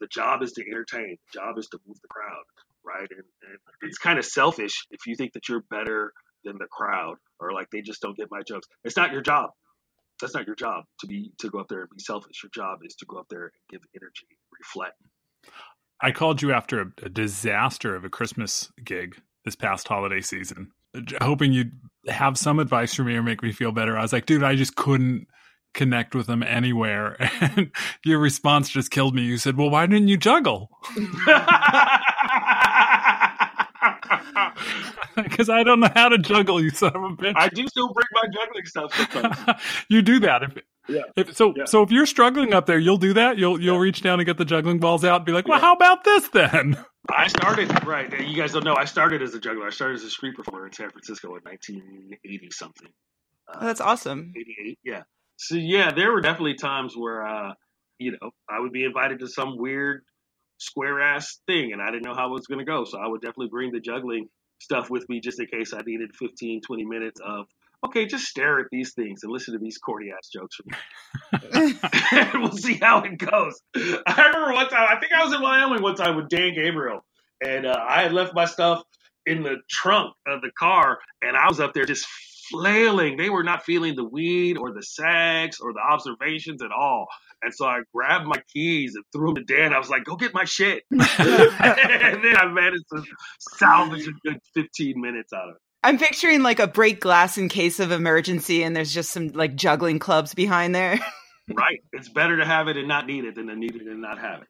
The 0.00 0.06
job 0.08 0.42
is 0.42 0.52
to 0.52 0.62
entertain. 0.66 1.16
The 1.32 1.40
job 1.40 1.58
is 1.58 1.68
to 1.68 1.78
move 1.86 2.00
the 2.00 2.08
crowd, 2.08 2.44
right? 2.84 3.08
And, 3.10 3.24
and 3.42 3.58
it's 3.82 3.98
kind 3.98 4.18
of 4.18 4.24
selfish 4.24 4.86
if 4.90 5.06
you 5.06 5.14
think 5.16 5.32
that 5.34 5.48
you're 5.48 5.62
better 5.70 6.12
than 6.44 6.58
the 6.58 6.66
crowd 6.70 7.16
or 7.38 7.52
like 7.52 7.68
they 7.70 7.82
just 7.82 8.00
don't 8.02 8.16
get 8.16 8.28
my 8.30 8.42
jokes. 8.42 8.66
It's 8.84 8.96
not 8.96 9.12
your 9.12 9.20
job. 9.20 9.50
That's 10.20 10.34
not 10.34 10.46
your 10.46 10.56
job 10.56 10.84
to 11.00 11.06
be 11.06 11.32
to 11.38 11.50
go 11.50 11.58
up 11.60 11.68
there 11.68 11.80
and 11.82 11.90
be 11.90 12.02
selfish. 12.02 12.42
Your 12.42 12.50
job 12.50 12.80
is 12.84 12.94
to 12.96 13.06
go 13.06 13.18
up 13.18 13.26
there 13.28 13.44
and 13.44 13.52
give 13.70 13.80
energy, 13.94 14.26
reflect. 14.58 14.96
I 16.00 16.10
called 16.10 16.42
you 16.42 16.52
after 16.52 16.80
a, 16.80 16.86
a 17.04 17.08
disaster 17.08 17.94
of 17.94 18.04
a 18.04 18.08
Christmas 18.10 18.70
gig 18.84 19.20
this 19.44 19.56
past 19.56 19.86
holiday 19.88 20.20
season, 20.20 20.72
hoping 21.20 21.52
you'd 21.52 21.72
have 22.08 22.36
some 22.38 22.58
advice 22.58 22.94
for 22.94 23.04
me 23.04 23.14
or 23.16 23.22
make 23.22 23.42
me 23.42 23.52
feel 23.52 23.72
better. 23.72 23.96
I 23.96 24.02
was 24.02 24.12
like, 24.12 24.26
dude, 24.26 24.42
I 24.42 24.54
just 24.56 24.74
couldn't 24.76 25.26
connect 25.74 26.14
with 26.14 26.26
them 26.26 26.42
anywhere. 26.42 27.16
And 27.40 27.70
your 28.04 28.18
response 28.18 28.68
just 28.68 28.90
killed 28.90 29.14
me. 29.14 29.22
You 29.22 29.38
said, 29.38 29.56
well, 29.56 29.70
why 29.70 29.86
didn't 29.86 30.08
you 30.08 30.16
juggle? 30.16 30.68
Because 35.16 35.48
I 35.50 35.62
don't 35.62 35.80
know 35.80 35.90
how 35.94 36.08
to 36.08 36.18
juggle, 36.18 36.62
you 36.62 36.70
son 36.70 36.94
of 36.96 37.02
a 37.02 37.08
bitch. 37.10 37.34
I 37.36 37.48
do 37.48 37.66
still 37.68 37.92
bring 37.92 38.06
my 38.14 38.22
juggling 38.32 38.64
stuff 38.64 38.94
sometimes. 38.94 39.60
you 39.88 40.00
do 40.02 40.20
that. 40.20 40.42
If, 40.42 40.56
Yeah. 40.88 41.02
if 41.16 41.36
so, 41.36 41.52
Yeah. 41.56 41.64
so 41.66 41.82
if 41.82 41.90
you're 41.90 42.06
struggling 42.06 42.54
up 42.54 42.66
there, 42.66 42.78
you'll 42.78 42.96
do 42.96 43.12
that. 43.14 43.36
You'll 43.38 43.60
you'll 43.60 43.76
Yeah. 43.76 43.80
reach 43.82 44.00
down 44.02 44.20
and 44.20 44.26
get 44.26 44.38
the 44.38 44.44
juggling 44.44 44.78
balls 44.78 45.04
out 45.04 45.16
and 45.16 45.24
be 45.26 45.32
like, 45.32 45.46
"Well, 45.46 45.58
Yeah. 45.58 45.66
how 45.66 45.72
about 45.74 46.04
this 46.04 46.28
then?" 46.28 46.82
I 47.10 47.26
started 47.26 47.84
right. 47.86 48.10
You 48.20 48.36
guys 48.36 48.52
don't 48.52 48.64
know. 48.64 48.74
I 48.76 48.84
started 48.84 49.22
as 49.22 49.34
a 49.34 49.40
juggler. 49.40 49.66
I 49.66 49.70
started 49.70 49.96
as 49.96 50.04
a 50.04 50.10
street 50.10 50.36
performer 50.36 50.66
in 50.66 50.72
San 50.72 50.90
Francisco 50.90 51.28
in 51.36 51.42
1980 51.42 52.50
something. 52.50 52.88
Uh, 53.48 53.58
Oh, 53.60 53.66
that's 53.66 53.80
awesome. 53.80 54.32
88. 54.36 54.78
Yeah. 54.84 55.02
So 55.36 55.56
yeah, 55.56 55.90
there 55.92 56.12
were 56.12 56.20
definitely 56.20 56.54
times 56.54 56.94
where 56.96 57.26
uh, 57.26 57.54
you 57.98 58.12
know, 58.12 58.30
I 58.48 58.60
would 58.60 58.72
be 58.72 58.84
invited 58.84 59.18
to 59.20 59.28
some 59.28 59.58
weird 59.58 60.04
square 60.58 61.00
ass 61.00 61.40
thing 61.46 61.72
and 61.72 61.82
I 61.82 61.86
didn't 61.90 62.04
know 62.04 62.14
how 62.14 62.28
it 62.28 62.32
was 62.32 62.46
gonna 62.46 62.64
go. 62.64 62.84
So 62.84 62.98
I 62.98 63.06
would 63.08 63.20
definitely 63.20 63.48
bring 63.48 63.72
the 63.72 63.80
juggling 63.80 64.28
stuff 64.60 64.90
with 64.90 65.08
me 65.08 65.20
just 65.20 65.40
in 65.40 65.46
case 65.46 65.72
I 65.74 65.80
needed 65.84 66.14
15, 66.14 66.62
20 66.62 66.84
minutes 66.84 67.20
of 67.20 67.46
okay, 67.84 68.06
just 68.06 68.24
stare 68.24 68.60
at 68.60 68.66
these 68.70 68.94
things 68.94 69.22
and 69.22 69.32
listen 69.32 69.54
to 69.54 69.58
these 69.58 69.78
corny 69.78 70.10
ass 70.16 70.28
jokes 70.28 70.56
from 70.56 70.66
me. 70.70 71.74
and 72.32 72.32
we'll 72.42 72.52
see 72.52 72.74
how 72.74 73.02
it 73.02 73.18
goes. 73.18 73.60
I 73.74 74.26
remember 74.26 74.54
one 74.54 74.68
time, 74.68 74.86
I 74.90 74.98
think 75.00 75.12
I 75.12 75.24
was 75.24 75.34
in 75.34 75.42
Wyoming 75.42 75.82
one 75.82 75.96
time 75.96 76.16
with 76.16 76.28
Dan 76.28 76.54
Gabriel, 76.54 77.04
and 77.44 77.66
uh, 77.66 77.78
I 77.86 78.02
had 78.02 78.12
left 78.12 78.34
my 78.34 78.44
stuff 78.44 78.82
in 79.26 79.42
the 79.42 79.56
trunk 79.68 80.14
of 80.26 80.40
the 80.42 80.50
car, 80.58 80.98
and 81.22 81.36
I 81.36 81.48
was 81.48 81.60
up 81.60 81.74
there 81.74 81.84
just 81.84 82.06
flailing. 82.50 83.16
They 83.16 83.30
were 83.30 83.44
not 83.44 83.64
feeling 83.64 83.96
the 83.96 84.04
weed 84.04 84.58
or 84.58 84.72
the 84.72 84.82
sags 84.82 85.58
or 85.60 85.72
the 85.72 85.80
observations 85.80 86.62
at 86.62 86.70
all. 86.70 87.06
And 87.42 87.52
so 87.52 87.66
I 87.66 87.80
grabbed 87.92 88.26
my 88.26 88.40
keys 88.52 88.94
and 88.94 89.04
threw 89.12 89.34
them 89.34 89.44
to 89.44 89.54
Dan. 89.54 89.72
I 89.72 89.78
was 89.78 89.88
like, 89.88 90.04
go 90.04 90.16
get 90.16 90.34
my 90.34 90.44
shit. 90.44 90.84
and 90.90 91.00
then 91.00 92.36
I 92.36 92.46
managed 92.46 92.84
to 92.92 93.02
salvage 93.56 94.06
a 94.06 94.12
good 94.24 94.38
15 94.54 95.00
minutes 95.00 95.32
out 95.32 95.48
of 95.48 95.56
it. 95.56 95.62
I'm 95.84 95.98
picturing 95.98 96.42
like 96.42 96.60
a 96.60 96.66
break 96.66 97.00
glass 97.00 97.38
in 97.38 97.48
case 97.48 97.80
of 97.80 97.90
emergency, 97.90 98.62
and 98.62 98.74
there's 98.74 98.92
just 98.92 99.10
some 99.10 99.28
like 99.28 99.56
juggling 99.56 99.98
clubs 99.98 100.34
behind 100.34 100.74
there. 100.74 100.98
Right. 101.48 101.82
It's 101.92 102.08
better 102.08 102.36
to 102.36 102.44
have 102.44 102.68
it 102.68 102.76
and 102.76 102.86
not 102.86 103.04
need 103.04 103.24
it 103.24 103.34
than 103.34 103.48
to 103.48 103.56
need 103.56 103.74
it 103.74 103.82
and 103.82 104.00
not 104.00 104.18
have 104.20 104.42
it. 104.42 104.48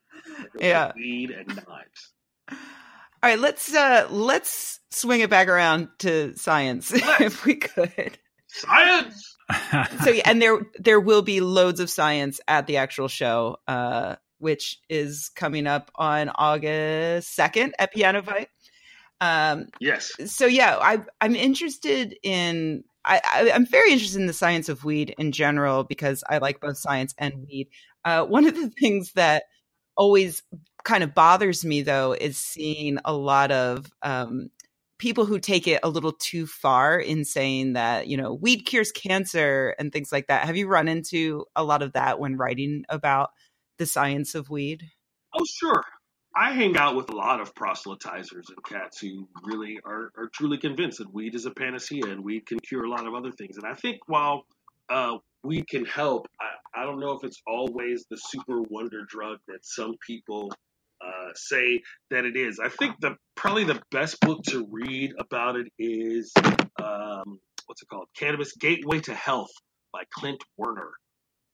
Yeah. 0.61 0.92
Weed 0.95 1.31
and 1.31 1.49
knives. 1.49 2.12
All 2.51 3.31
right, 3.31 3.38
let's 3.38 3.75
uh 3.75 4.09
let's 4.11 4.81
swing 4.90 5.21
it 5.21 5.31
back 5.31 5.49
around 5.49 5.88
to 6.01 6.37
science 6.37 6.92
if 7.21 7.45
we 7.45 7.55
could. 7.55 8.18
Science. 8.49 9.37
so 10.05 10.11
yeah, 10.11 10.23
and 10.27 10.42
there 10.42 10.61
there 10.79 11.01
will 11.01 11.23
be 11.23 11.40
loads 11.40 11.81
of 11.81 11.88
science 11.88 12.40
at 12.49 12.66
the 12.66 12.77
actual 12.79 13.09
show, 13.09 13.57
uh, 13.66 14.16
which 14.38 14.79
is 14.88 15.31
coming 15.35 15.66
up 15.66 15.90
on 15.95 16.31
August 16.35 17.35
second 17.35 17.75
at 17.79 17.92
Piano 17.92 18.23
Fight. 18.23 18.49
Um, 19.22 19.68
yes. 19.78 20.11
So 20.26 20.46
yeah, 20.46 20.78
I 20.80 21.00
I'm 21.20 21.37
interested 21.37 22.16
in 22.24 22.82
I, 23.04 23.20
I 23.24 23.40
am 23.50 23.64
very 23.64 23.92
interested 23.92 24.20
in 24.20 24.26
the 24.26 24.32
science 24.32 24.68
of 24.68 24.85
weed 24.85 25.14
in 25.16 25.30
general 25.30 25.85
because 25.85 26.24
I 26.28 26.38
like 26.38 26.61
both 26.61 26.76
science 26.76 27.14
and 27.16 27.46
weed. 27.46 27.68
Uh, 28.04 28.24
one 28.24 28.46
of 28.46 28.56
the 28.56 28.68
things 28.80 29.12
that 29.12 29.44
always 29.96 30.42
kind 30.82 31.04
of 31.04 31.14
bothers 31.14 31.64
me 31.64 31.82
though 31.82 32.12
is 32.12 32.37
seeing 32.37 32.98
a 33.04 33.12
lot 33.12 33.52
of 33.52 33.87
um, 34.02 34.50
people 34.98 35.24
who 35.24 35.38
take 35.38 35.68
it 35.68 35.78
a 35.85 35.88
little 35.88 36.12
too 36.12 36.44
far 36.44 36.98
in 36.98 37.24
saying 37.24 37.74
that 37.74 38.08
you 38.08 38.16
know 38.16 38.35
weed 38.35 38.62
cures 38.62 38.90
cancer 38.90 39.76
and 39.78 39.92
things 39.92 40.11
like 40.11 40.26
that 40.26 40.46
have 40.46 40.56
you 40.56 40.66
run 40.66 40.88
into 40.88 41.44
a 41.54 41.62
lot 41.62 41.82
of 41.82 41.92
that 41.92 42.18
when 42.18 42.37
writing 42.37 42.85
about 42.88 43.30
the 43.78 43.87
science 43.87 44.35
of 44.35 44.50
weed 44.50 44.82
oh 45.38 45.44
sure 45.44 45.85
i 46.37 46.53
hang 46.53 46.77
out 46.77 46.97
with 46.97 47.11
a 47.11 47.16
lot 47.16 47.40
of 47.40 47.55
proselytizers 47.55 48.49
and 48.49 48.64
cats 48.64 48.99
who 49.01 49.29
really 49.45 49.79
are, 49.85 50.11
are 50.16 50.29
truly 50.33 50.59
convinced 50.59 50.99
that 50.99 51.12
weed 51.12 51.35
is 51.35 51.47
a 51.47 51.51
panacea 51.51 52.07
and 52.07 52.25
weed 52.25 52.47
can 52.47 52.59
cure 52.61 52.85
a 52.85 52.90
lot 52.90 53.07
of 53.07 53.14
other 53.14 53.33
things 53.33 53.57
and 53.57 53.66
i 53.66 53.75
think 53.75 53.99
while 54.07 54.45
uh, 54.90 55.16
weed 55.45 55.66
can 55.68 55.85
help 55.85 56.27
I, 56.40 56.83
I 56.83 56.85
don't 56.85 57.01
know 57.01 57.12
if 57.12 57.25
it's 57.25 57.40
always 57.47 58.05
the 58.11 58.16
super 58.16 58.61
wonder 58.62 59.05
drug 59.05 59.38
that 59.49 59.61
some 59.62 59.97
people 60.07 60.51
uh, 61.05 61.33
say 61.35 61.83
that 62.11 62.25
it 62.25 62.37
is. 62.37 62.61
I 62.62 62.68
think 62.68 63.01
the 63.01 63.16
probably 63.35 63.64
the 63.64 63.81
best 63.90 64.21
book 64.21 64.42
to 64.45 64.66
read 64.71 65.12
about 65.18 65.57
it 65.57 65.66
is 65.79 66.33
um, 66.83 67.40
what's 67.66 67.83
it 67.83 67.88
called? 67.88 68.09
Cannabis 68.16 68.53
Gateway 68.57 69.01
to 69.01 69.14
Health 69.14 69.51
by 69.92 70.03
Clint 70.14 70.42
Werner, 70.57 70.92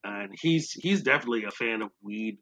and 0.04 0.34
he's 0.40 0.72
he's 0.72 1.02
definitely 1.02 1.44
a 1.44 1.50
fan 1.50 1.82
of 1.82 1.90
weed 2.02 2.38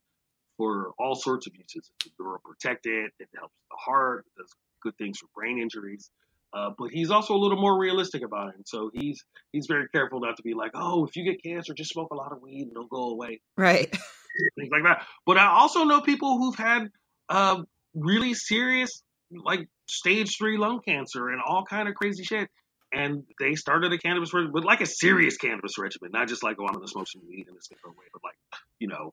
for 0.56 0.92
all 0.98 1.14
sorts 1.14 1.46
of 1.46 1.54
uses. 1.54 1.90
It's 2.04 2.14
neuroprotectant, 2.20 3.08
it 3.18 3.28
helps 3.36 3.54
the 3.70 3.76
heart, 3.76 4.24
it 4.26 4.40
does 4.40 4.52
good 4.82 4.96
things 4.98 5.18
for 5.18 5.26
brain 5.34 5.58
injuries. 5.58 6.10
Uh, 6.52 6.70
but 6.78 6.90
he's 6.90 7.10
also 7.10 7.34
a 7.34 7.36
little 7.36 7.60
more 7.60 7.78
realistic 7.78 8.22
about 8.22 8.48
it. 8.48 8.54
And 8.56 8.66
so 8.66 8.90
he's 8.94 9.24
he's 9.52 9.66
very 9.66 9.88
careful 9.88 10.20
not 10.20 10.36
to 10.36 10.42
be 10.42 10.54
like, 10.54 10.70
oh, 10.74 11.04
if 11.04 11.16
you 11.16 11.24
get 11.24 11.42
cancer, 11.42 11.74
just 11.74 11.90
smoke 11.90 12.10
a 12.12 12.14
lot 12.14 12.32
of 12.32 12.40
weed 12.40 12.62
and 12.62 12.70
it'll 12.70 12.86
go 12.86 13.10
away. 13.10 13.40
Right. 13.56 13.90
Things 14.58 14.70
like 14.70 14.84
that. 14.84 15.06
But 15.26 15.38
I 15.38 15.48
also 15.48 15.84
know 15.84 16.00
people 16.00 16.38
who've 16.38 16.56
had 16.56 16.90
uh, 17.28 17.62
really 17.94 18.34
serious, 18.34 19.02
like 19.30 19.68
stage 19.86 20.36
three 20.38 20.56
lung 20.56 20.80
cancer 20.80 21.28
and 21.28 21.40
all 21.46 21.64
kind 21.64 21.88
of 21.88 21.94
crazy 21.94 22.24
shit. 22.24 22.48
And 22.92 23.24
they 23.40 23.54
started 23.56 23.92
a 23.92 23.98
cannabis 23.98 24.32
regimen, 24.32 24.52
but 24.52 24.64
like 24.64 24.80
a 24.80 24.86
serious 24.86 25.36
cannabis 25.36 25.76
regimen, 25.76 26.12
not 26.12 26.28
just 26.28 26.42
like, 26.42 26.56
oh, 26.60 26.66
I'm 26.66 26.74
going 26.74 26.86
to 26.86 26.90
smoke 26.90 27.08
some 27.08 27.22
weed 27.28 27.46
and 27.48 27.56
it's 27.56 27.66
going 27.66 27.78
to 27.78 27.82
go 27.84 27.90
away, 27.90 28.06
but 28.12 28.22
like, 28.22 28.36
you 28.78 28.88
know, 28.88 29.12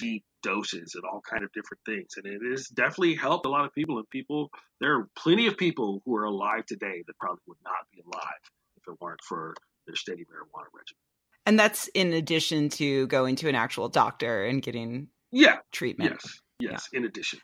deep 0.00 0.24
doses 0.42 0.94
and 0.94 1.04
all 1.04 1.20
kind 1.28 1.44
of 1.44 1.52
different 1.52 1.80
things. 1.84 2.14
And 2.16 2.26
it 2.26 2.40
has 2.50 2.68
definitely 2.68 3.14
helped 3.14 3.46
a 3.46 3.50
lot 3.50 3.64
of 3.64 3.74
people. 3.74 3.98
And 3.98 4.08
people, 4.10 4.50
there 4.80 4.96
are 4.96 5.08
plenty 5.16 5.46
of 5.46 5.56
people 5.56 6.02
who 6.04 6.16
are 6.16 6.24
alive 6.24 6.66
today 6.66 7.02
that 7.06 7.18
probably 7.18 7.42
would 7.46 7.58
not 7.64 7.86
be 7.92 8.02
alive 8.02 8.42
if 8.76 8.82
it 8.88 9.00
weren't 9.00 9.20
for 9.22 9.54
their 9.86 9.96
steady 9.96 10.22
marijuana 10.22 10.66
regimen. 10.72 11.00
And 11.46 11.58
that's 11.58 11.88
in 11.88 12.12
addition 12.12 12.68
to 12.70 13.06
going 13.08 13.36
to 13.36 13.48
an 13.48 13.54
actual 13.54 13.88
doctor 13.88 14.44
and 14.44 14.62
getting 14.62 15.08
yeah 15.32 15.56
treatment. 15.72 16.20
Yes, 16.22 16.40
yes. 16.60 16.88
Yeah. 16.92 16.98
In 16.98 17.06
addition, 17.06 17.40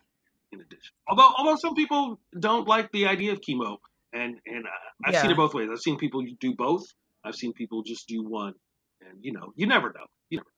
in 0.53 0.61
addition. 0.61 0.95
Although 1.09 1.31
although 1.37 1.57
some 1.57 1.75
people 1.75 2.21
don't 2.38 2.69
like 2.69 2.92
the 2.92 3.07
idea 3.07 3.33
of 3.33 3.40
chemo, 3.40 3.79
and 4.12 4.37
and 4.47 4.66
uh, 4.66 5.07
I've 5.07 5.14
yeah. 5.14 5.23
seen 5.23 5.31
it 5.31 5.37
both 5.37 5.55
ways. 5.55 5.69
I've 5.73 5.81
seen 5.81 5.97
people 5.97 6.23
do 6.40 6.55
both. 6.55 6.85
I've 7.25 7.35
seen 7.35 7.53
people 7.53 7.83
just 7.83 8.07
do 8.07 8.23
one, 8.23 8.55
and 9.01 9.19
you 9.23 9.33
know, 9.33 9.53
you 9.57 9.66
never 9.66 9.88
know. 9.88 10.07
You 10.31 10.38
never 10.38 10.51
know. 10.51 10.56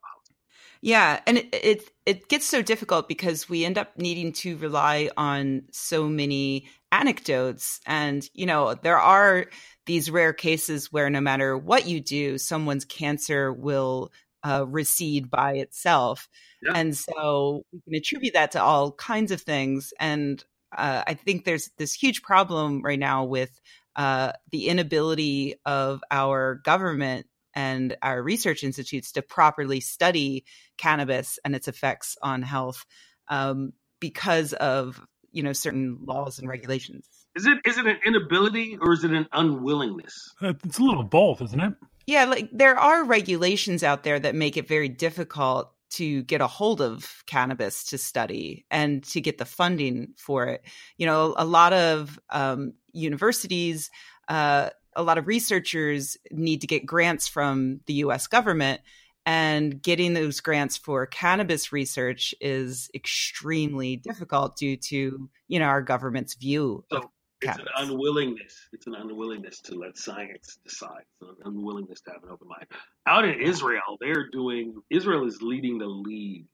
Yeah, 0.80 1.20
and 1.26 1.38
it, 1.38 1.48
it 1.52 1.90
it 2.06 2.28
gets 2.28 2.46
so 2.46 2.62
difficult 2.62 3.08
because 3.08 3.48
we 3.48 3.64
end 3.64 3.78
up 3.78 3.98
needing 3.98 4.32
to 4.34 4.56
rely 4.58 5.10
on 5.16 5.62
so 5.72 6.08
many 6.08 6.68
anecdotes, 6.92 7.80
and 7.86 8.28
you 8.32 8.46
know 8.46 8.74
there 8.74 8.98
are 8.98 9.46
these 9.86 10.10
rare 10.10 10.32
cases 10.32 10.92
where 10.92 11.10
no 11.10 11.20
matter 11.20 11.56
what 11.56 11.86
you 11.86 12.00
do, 12.00 12.38
someone's 12.38 12.84
cancer 12.84 13.52
will 13.52 14.12
uh, 14.44 14.64
recede 14.68 15.30
by 15.30 15.54
itself, 15.54 16.28
yeah. 16.62 16.72
and 16.74 16.96
so 16.96 17.62
we 17.72 17.80
can 17.80 17.94
attribute 17.94 18.34
that 18.34 18.52
to 18.52 18.62
all 18.62 18.92
kinds 18.92 19.32
of 19.32 19.40
things. 19.40 19.92
And 19.98 20.42
uh, 20.76 21.02
I 21.06 21.14
think 21.14 21.44
there's 21.44 21.70
this 21.78 21.92
huge 21.92 22.22
problem 22.22 22.82
right 22.82 22.98
now 22.98 23.24
with 23.24 23.60
uh, 23.96 24.32
the 24.52 24.68
inability 24.68 25.56
of 25.66 26.02
our 26.10 26.60
government 26.64 27.26
and 27.58 27.96
our 28.02 28.22
research 28.22 28.62
institutes 28.62 29.10
to 29.10 29.20
properly 29.20 29.80
study 29.80 30.44
cannabis 30.76 31.40
and 31.44 31.56
its 31.56 31.66
effects 31.66 32.16
on 32.22 32.40
health 32.40 32.86
um, 33.26 33.72
because 33.98 34.52
of 34.52 35.04
you 35.32 35.42
know 35.42 35.52
certain 35.52 35.98
laws 36.04 36.38
and 36.38 36.48
regulations. 36.48 37.04
Is 37.34 37.46
it 37.46 37.58
is 37.64 37.76
it 37.76 37.84
an 37.84 37.98
inability 38.06 38.78
or 38.80 38.92
is 38.92 39.02
it 39.02 39.10
an 39.10 39.26
unwillingness? 39.32 40.32
Uh, 40.40 40.54
it's 40.64 40.78
a 40.78 40.84
little 40.84 41.02
both, 41.02 41.42
isn't 41.42 41.60
it? 41.60 41.74
Yeah, 42.06 42.26
like 42.26 42.48
there 42.52 42.78
are 42.78 43.04
regulations 43.04 43.82
out 43.82 44.04
there 44.04 44.20
that 44.20 44.36
make 44.36 44.56
it 44.56 44.68
very 44.68 44.88
difficult 44.88 45.72
to 45.90 46.22
get 46.22 46.40
a 46.40 46.46
hold 46.46 46.80
of 46.80 47.24
cannabis 47.26 47.82
to 47.86 47.98
study 47.98 48.66
and 48.70 49.02
to 49.02 49.20
get 49.20 49.38
the 49.38 49.44
funding 49.44 50.14
for 50.16 50.46
it. 50.46 50.62
You 50.96 51.06
know, 51.06 51.34
a 51.36 51.44
lot 51.44 51.72
of 51.72 52.20
um, 52.30 52.74
universities 52.92 53.90
uh, 54.28 54.70
a 54.96 55.02
lot 55.02 55.18
of 55.18 55.26
researchers 55.26 56.16
need 56.30 56.60
to 56.60 56.66
get 56.66 56.86
grants 56.86 57.28
from 57.28 57.80
the 57.86 57.94
US 57.94 58.26
government 58.26 58.80
and 59.28 59.82
getting 59.82 60.14
those 60.14 60.40
grants 60.40 60.78
for 60.78 61.06
cannabis 61.06 61.70
research 61.70 62.34
is 62.40 62.90
extremely 62.94 63.96
difficult 63.96 64.56
due 64.56 64.76
to 64.76 65.28
you 65.48 65.58
know 65.58 65.66
our 65.66 65.82
government's 65.82 66.34
view 66.34 66.82
so 66.90 66.96
it's 66.96 67.06
cannabis. 67.42 67.66
an 67.76 67.90
unwillingness 67.90 68.68
it's 68.72 68.86
an 68.86 68.94
unwillingness 68.94 69.60
to 69.60 69.74
let 69.74 69.98
science 69.98 70.58
decide 70.64 71.02
it's 71.20 71.30
an 71.30 71.36
unwillingness 71.44 72.00
to 72.00 72.10
have 72.10 72.22
an 72.22 72.30
open 72.30 72.48
mind. 72.48 72.66
Out 73.06 73.26
in 73.26 73.40
israel 73.42 73.98
they're 74.00 74.30
doing 74.30 74.74
israel 74.88 75.26
is 75.26 75.42
leading 75.42 75.76
the 75.76 75.86
lead 75.86 76.46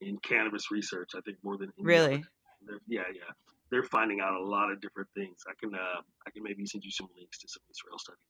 in 0.00 0.16
cannabis 0.18 0.70
research 0.70 1.10
i 1.14 1.20
think 1.20 1.36
more 1.42 1.58
than 1.58 1.70
really? 1.78 2.24
Yeah 2.88 3.02
yeah 3.14 3.53
they're 3.70 3.82
finding 3.82 4.20
out 4.20 4.34
a 4.34 4.44
lot 4.44 4.70
of 4.70 4.80
different 4.80 5.08
things. 5.14 5.36
I 5.48 5.52
can 5.60 5.74
uh, 5.74 6.00
I 6.26 6.30
can 6.30 6.42
maybe 6.42 6.66
send 6.66 6.84
you 6.84 6.90
some 6.90 7.08
links 7.16 7.38
to 7.38 7.48
some 7.48 7.62
Israel 7.70 7.98
studies. 7.98 8.20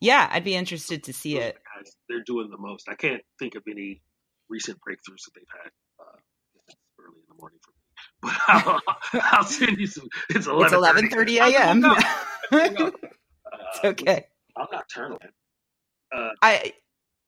Yeah, 0.00 0.28
I'd 0.30 0.44
be 0.44 0.54
interested 0.54 1.04
to 1.04 1.12
see 1.12 1.34
Those 1.34 1.44
it. 1.44 1.58
They're 2.08 2.24
doing 2.24 2.50
the 2.50 2.58
most. 2.58 2.88
I 2.88 2.94
can't 2.94 3.22
think 3.38 3.54
of 3.54 3.62
any 3.70 4.02
recent 4.48 4.78
breakthroughs 4.78 5.24
that 5.24 5.32
they've 5.34 5.44
had. 5.62 5.70
Uh, 5.98 6.18
early 7.00 7.20
in 7.20 7.28
the 7.28 7.40
morning 7.40 7.58
for 7.62 7.70
me, 7.72 7.80
but 8.22 8.40
I'll, 8.48 9.20
I'll 9.38 9.44
send 9.44 9.78
you 9.78 9.86
some. 9.86 10.08
It's 10.30 10.46
eleven 10.46 11.08
thirty 11.10 11.38
a.m. 11.38 11.84
it's 12.52 13.84
okay. 13.84 14.26
I'm 14.56 14.66
nocturnal. 14.72 15.18
Uh, 16.14 16.30
I 16.42 16.72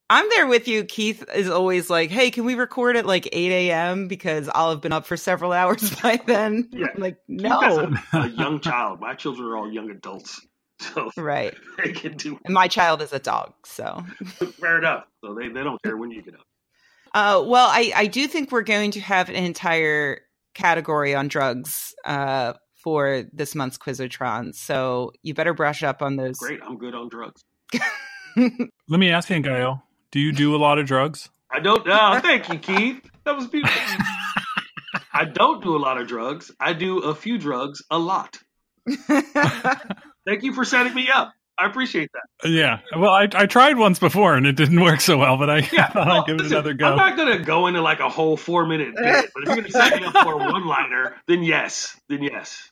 I'm 0.09 0.29
there 0.31 0.47
with 0.47 0.69
you. 0.69 0.85
Keith 0.85 1.25
is 1.35 1.49
always 1.49 1.91
like, 1.91 2.11
"Hey, 2.11 2.31
can 2.31 2.45
we 2.45 2.55
record 2.55 2.97
at 2.97 3.07
like 3.07 3.29
8 3.33 3.51
a.m. 3.51 4.07
because 4.07 4.49
I'll 4.55 4.71
have 4.71 4.81
been 4.81 4.93
up 4.93 5.07
for 5.07 5.17
several 5.17 5.53
hours 5.53 5.95
by 6.01 6.21
then." 6.27 6.69
Yeah. 6.71 6.87
I'm 6.95 7.03
like, 7.03 7.19
no, 7.29 7.61
a, 8.13 8.19
a, 8.19 8.29
young 8.29 8.61
child. 8.63 9.01
My 9.01 9.15
children 9.15 9.49
are 9.49 9.57
all 9.57 9.71
young 9.71 9.91
adults, 9.91 10.41
so 10.81 11.11
right, 11.17 11.55
they 11.83 11.93
can 11.93 12.17
do. 12.17 12.39
And 12.45 12.55
my 12.55 12.69
child 12.69 13.03
is 13.03 13.13
a 13.13 13.19
dog, 13.19 13.55
so 13.65 14.05
fair 14.61 14.79
enough. 14.79 15.05
So 15.25 15.35
they 15.35 15.49
they 15.49 15.65
don't 15.65 15.83
care 15.83 15.97
when 15.97 16.11
you 16.11 16.23
get 16.23 16.35
up. 16.35 16.47
Uh, 17.13 17.43
well, 17.45 17.69
I 17.69 17.93
I 17.95 18.07
do 18.07 18.29
think 18.29 18.53
we're 18.53 18.63
going 18.63 18.93
to 18.93 19.01
have 19.01 19.29
an 19.29 19.35
entire 19.35 20.21
category 20.55 21.15
on 21.17 21.27
drugs 21.27 21.95
uh, 22.05 22.53
for 22.77 23.25
this 23.33 23.57
month's 23.57 23.77
Quizotron, 23.77 24.55
so 24.55 25.13
you 25.23 25.35
better 25.35 25.53
brush 25.53 25.83
up 25.83 26.01
on 26.01 26.15
those. 26.15 26.39
Great, 26.39 26.61
I'm 26.63 26.79
good 26.79 26.95
on 26.95 27.09
drugs. 27.09 27.43
Let 28.37 29.01
me 29.01 29.11
ask 29.11 29.31
you, 29.31 29.37
Ngaio. 29.37 29.83
Do 30.17 30.23
you 30.23 30.33
do 30.33 30.57
a 30.57 30.57
lot 30.57 30.79
of 30.79 30.87
drugs? 30.87 31.29
I 31.53 31.61
don't. 31.61 31.87
Oh, 31.87 32.21
thank 32.21 32.49
you, 32.49 32.59
Keith. 32.59 33.03
That 33.27 33.37
was 33.37 33.49
beautiful. 33.49 33.99
I 35.13 35.27
don't 35.27 35.63
do 35.63 35.77
a 35.77 35.79
lot 35.79 36.01
of 36.01 36.09
drugs. 36.09 36.51
I 36.59 36.73
do 36.73 37.01
a 37.01 37.15
few 37.15 37.37
drugs 37.37 37.83
a 37.91 37.99
lot. 37.99 38.39
thank 38.89 40.43
you 40.43 40.55
for 40.55 40.65
setting 40.65 40.95
me 40.95 41.11
up. 41.15 41.35
I 41.59 41.67
appreciate 41.67 42.09
that. 42.15 42.49
Yeah. 42.49 42.79
Well, 42.97 43.13
I, 43.13 43.29
I 43.35 43.45
tried 43.45 43.77
once 43.77 43.99
before 43.99 44.37
and 44.37 44.47
it 44.47 44.57
didn't 44.57 44.81
work 44.81 45.03
so 45.03 45.19
well, 45.19 45.37
but 45.37 45.51
I 45.51 45.59
yeah, 45.71 45.89
thought 45.93 46.07
well, 46.07 46.23
I'd 46.23 46.27
give 46.27 46.37
listen, 46.39 46.53
it 46.53 46.57
another 46.61 46.73
go. 46.73 46.87
I'm 46.87 46.97
not 46.97 47.19
going 47.19 47.37
to 47.37 47.45
go 47.45 47.67
into 47.67 47.83
like 47.83 48.01
a 48.01 48.09
whole 48.09 48.39
four 48.39 48.65
minute 48.65 48.95
bit, 48.97 49.31
but 49.35 49.43
if 49.43 49.49
you're 49.49 49.57
going 49.57 49.65
to 49.65 49.71
set 49.71 50.01
me 50.01 50.07
up 50.07 50.15
for 50.15 50.33
a 50.33 50.39
one 50.39 50.67
liner, 50.67 51.17
then 51.29 51.43
yes. 51.43 51.95
Then 52.09 52.23
yes. 52.23 52.71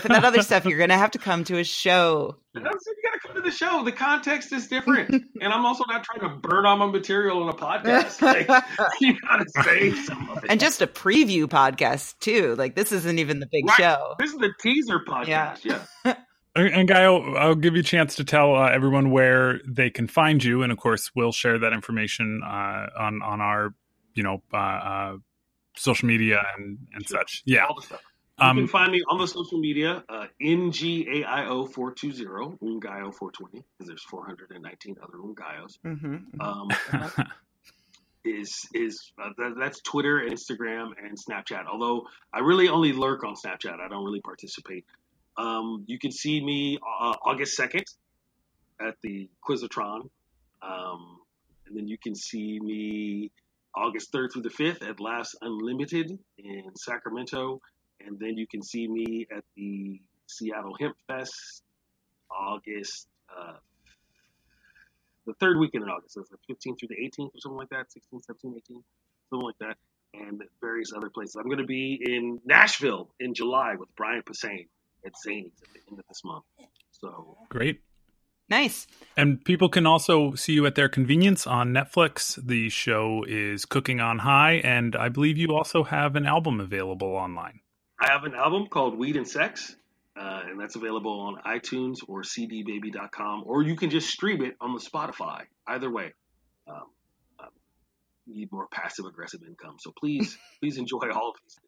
For 0.00 0.08
that 0.08 0.24
other 0.24 0.42
stuff, 0.42 0.64
you're 0.64 0.78
going 0.78 0.90
to 0.90 0.96
have 0.96 1.12
to 1.12 1.18
come 1.18 1.44
to 1.44 1.58
a 1.58 1.64
show. 1.64 2.36
you 2.54 2.60
got 2.60 2.72
to 2.72 3.20
come 3.22 3.36
to 3.36 3.42
the 3.42 3.50
show. 3.50 3.84
The 3.84 3.92
context 3.92 4.52
is 4.52 4.66
different, 4.66 5.10
and 5.10 5.52
I'm 5.52 5.64
also 5.64 5.84
not 5.88 6.04
trying 6.04 6.28
to 6.28 6.36
burn 6.36 6.66
on 6.66 6.78
my 6.78 6.86
material 6.86 7.42
on 7.42 7.48
a 7.48 7.54
podcast. 7.54 8.20
Like, 8.30 8.48
you 9.00 9.18
got 9.20 9.38
to 9.38 9.62
say 9.64 9.92
some 9.92 10.28
of 10.30 10.44
it. 10.44 10.50
And 10.50 10.60
just 10.60 10.82
a 10.82 10.86
preview 10.86 11.46
podcast 11.46 12.18
too. 12.20 12.54
Like 12.56 12.74
this 12.74 12.92
isn't 12.92 13.18
even 13.18 13.40
the 13.40 13.48
big 13.50 13.66
right. 13.66 13.76
show. 13.76 14.14
This 14.18 14.32
is 14.32 14.38
the 14.38 14.52
teaser 14.60 15.00
podcast. 15.00 15.64
Yeah. 15.64 15.82
yeah. 16.04 16.16
And 16.54 16.88
Guy, 16.88 17.02
I'll, 17.02 17.36
I'll, 17.36 17.54
give 17.54 17.74
you 17.74 17.80
a 17.80 17.84
chance 17.84 18.16
to 18.16 18.24
tell 18.24 18.56
uh, 18.56 18.68
everyone 18.68 19.10
where 19.10 19.60
they 19.66 19.90
can 19.90 20.08
find 20.08 20.42
you, 20.42 20.62
and 20.62 20.72
of 20.72 20.78
course, 20.78 21.10
we'll 21.14 21.32
share 21.32 21.58
that 21.60 21.72
information 21.72 22.42
uh, 22.44 22.86
on 22.98 23.22
on 23.22 23.40
our, 23.40 23.74
you 24.14 24.22
know, 24.22 24.42
uh, 24.52 24.56
uh 24.56 25.16
social 25.76 26.08
media 26.08 26.42
and 26.56 26.78
and 26.92 27.06
sure. 27.06 27.18
such. 27.18 27.42
Yeah. 27.46 27.66
You 28.40 28.46
um, 28.46 28.56
can 28.56 28.68
find 28.68 28.90
me 28.90 29.02
on 29.06 29.18
the 29.18 29.26
social 29.26 29.58
media, 29.58 30.02
uh, 30.08 30.24
NGAIO420, 30.42 32.58
Ungaio420, 32.62 33.52
because 33.52 33.86
there's 33.86 34.02
419 34.04 34.96
other 35.02 35.18
Ungaios. 35.18 35.76
Mm-hmm, 35.84 36.14
mm-hmm. 36.14 36.40
Um, 36.40 36.70
is 38.24 38.66
is 38.74 39.12
uh, 39.22 39.30
that, 39.36 39.54
that's 39.58 39.80
Twitter, 39.82 40.22
Instagram, 40.26 40.92
and 41.02 41.18
Snapchat. 41.18 41.66
Although 41.70 42.06
I 42.32 42.40
really 42.40 42.68
only 42.68 42.92
lurk 42.92 43.24
on 43.24 43.34
Snapchat, 43.34 43.78
I 43.78 43.88
don't 43.88 44.04
really 44.04 44.20
participate. 44.20 44.84
Um, 45.36 45.84
you 45.86 45.98
can 45.98 46.10
see 46.10 46.42
me 46.42 46.78
uh, 46.78 47.14
August 47.22 47.56
second 47.56 47.84
at 48.80 48.96
the 49.02 49.28
Quizotron, 49.46 50.08
um, 50.62 51.18
and 51.66 51.76
then 51.76 51.88
you 51.88 51.98
can 51.98 52.14
see 52.14 52.58
me 52.60 53.30
August 53.74 54.12
third 54.12 54.32
through 54.32 54.42
the 54.42 54.50
fifth 54.50 54.82
at 54.82 55.00
Laughs 55.00 55.34
Unlimited 55.40 56.18
in 56.38 56.64
Sacramento, 56.76 57.60
and 58.06 58.18
then 58.18 58.36
you 58.36 58.46
can 58.46 58.62
see 58.62 58.86
me 58.88 59.26
at 59.34 59.44
the 59.56 60.00
Seattle 60.26 60.76
Hemp 60.78 60.96
Fest 61.06 61.62
August 62.30 63.08
uh, 63.36 63.54
the 65.26 65.34
third 65.34 65.58
weekend 65.58 65.84
in 65.84 65.90
August. 65.90 66.14
So 66.14 66.22
it's 66.22 66.30
the 66.30 66.38
15th 66.52 66.80
through 66.80 66.88
the 66.88 66.96
18th 66.96 67.34
or 67.34 67.40
something 67.40 67.58
like 67.58 67.70
that, 67.70 67.92
16, 67.92 68.22
17, 68.22 68.54
18, 68.56 68.82
something 69.30 69.46
like 69.46 69.58
that, 69.60 69.76
and 70.14 70.42
various 70.60 70.92
other 70.94 71.10
places. 71.10 71.36
I'm 71.36 71.44
going 71.44 71.58
to 71.58 71.66
be 71.66 72.00
in 72.04 72.40
Nashville 72.44 73.10
in 73.20 73.34
July 73.34 73.74
with 73.78 73.88
Brian 73.96 74.22
Posehn 74.22 74.66
at 75.04 75.12
Zanies 75.14 75.52
at 75.62 75.72
the 75.72 75.80
end 75.90 75.98
of 75.98 76.04
this 76.08 76.22
month. 76.24 76.44
So 76.90 77.38
great. 77.48 77.80
Nice. 78.48 78.88
And 79.16 79.44
people 79.44 79.68
can 79.68 79.86
also 79.86 80.34
see 80.34 80.54
you 80.54 80.66
at 80.66 80.74
their 80.74 80.88
convenience 80.88 81.46
on 81.46 81.72
Netflix. 81.72 82.34
The 82.44 82.68
show 82.68 83.24
is 83.28 83.64
Cooking 83.64 84.00
on 84.00 84.18
High, 84.18 84.54
and 84.64 84.96
I 84.96 85.08
believe 85.08 85.38
you 85.38 85.54
also 85.54 85.84
have 85.84 86.16
an 86.16 86.26
album 86.26 86.58
available 86.58 87.14
online. 87.14 87.60
I 88.00 88.12
have 88.12 88.24
an 88.24 88.34
album 88.34 88.68
called 88.68 88.98
Weed 88.98 89.16
and 89.16 89.28
Sex, 89.28 89.76
uh, 90.18 90.42
and 90.48 90.58
that's 90.58 90.74
available 90.74 91.20
on 91.20 91.36
iTunes 91.46 91.98
or 92.08 92.22
cdbaby.com, 92.22 93.44
or 93.44 93.62
you 93.62 93.76
can 93.76 93.90
just 93.90 94.08
stream 94.08 94.42
it 94.42 94.56
on 94.60 94.72
the 94.72 94.80
Spotify. 94.80 95.42
Either 95.66 95.90
way, 95.90 96.14
um, 96.66 96.84
um, 97.38 97.48
need 98.26 98.50
more 98.50 98.66
passive 98.68 99.04
aggressive 99.04 99.42
income. 99.46 99.76
So 99.78 99.92
please, 99.98 100.38
please 100.62 100.78
enjoy 100.78 101.10
all 101.14 101.30
of 101.30 101.36
these. 101.42 101.58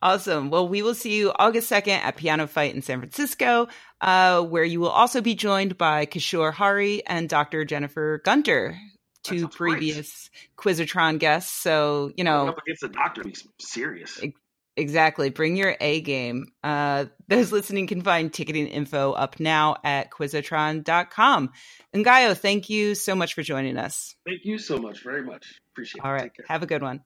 Awesome. 0.00 0.50
Well, 0.50 0.68
we 0.68 0.82
will 0.82 0.94
see 0.94 1.16
you 1.16 1.32
August 1.38 1.70
2nd 1.70 1.98
at 1.98 2.16
Piano 2.16 2.46
Fight 2.46 2.74
in 2.74 2.82
San 2.82 2.98
Francisco, 2.98 3.68
uh, 4.00 4.42
where 4.42 4.64
you 4.64 4.80
will 4.80 4.90
also 4.90 5.20
be 5.20 5.34
joined 5.34 5.76
by 5.76 6.06
Kishore 6.06 6.52
Hari 6.52 7.06
and 7.06 7.28
Dr. 7.28 7.64
Jennifer 7.64 8.20
Gunter, 8.24 8.78
two 9.22 9.48
previous 9.48 10.30
great. 10.56 10.76
Quizotron 10.76 11.18
guests. 11.18 11.52
So, 11.52 12.12
you 12.16 12.24
know. 12.24 12.40
Going 12.40 12.48
up 12.50 12.58
against 12.58 12.82
the 12.82 12.88
doctor, 12.88 13.22
be 13.22 13.34
serious. 13.58 14.20
Exactly. 14.76 15.30
Bring 15.30 15.56
your 15.56 15.76
A 15.80 16.00
game. 16.00 16.46
Uh, 16.64 17.06
those 17.28 17.52
listening 17.52 17.86
can 17.86 18.02
find 18.02 18.32
ticketing 18.32 18.68
info 18.68 19.12
up 19.12 19.38
now 19.38 19.76
at 19.84 20.10
quizotron.com. 20.10 21.50
Ngaio, 21.94 22.36
thank 22.36 22.70
you 22.70 22.94
so 22.94 23.14
much 23.14 23.34
for 23.34 23.42
joining 23.42 23.76
us. 23.76 24.14
Thank 24.26 24.44
you 24.44 24.58
so 24.58 24.78
much. 24.78 25.02
Very 25.02 25.22
much. 25.22 25.58
Appreciate 25.74 26.00
it. 26.00 26.04
All 26.06 26.12
right. 26.12 26.32
Have 26.48 26.62
a 26.62 26.66
good 26.66 26.82
one. 26.82 27.02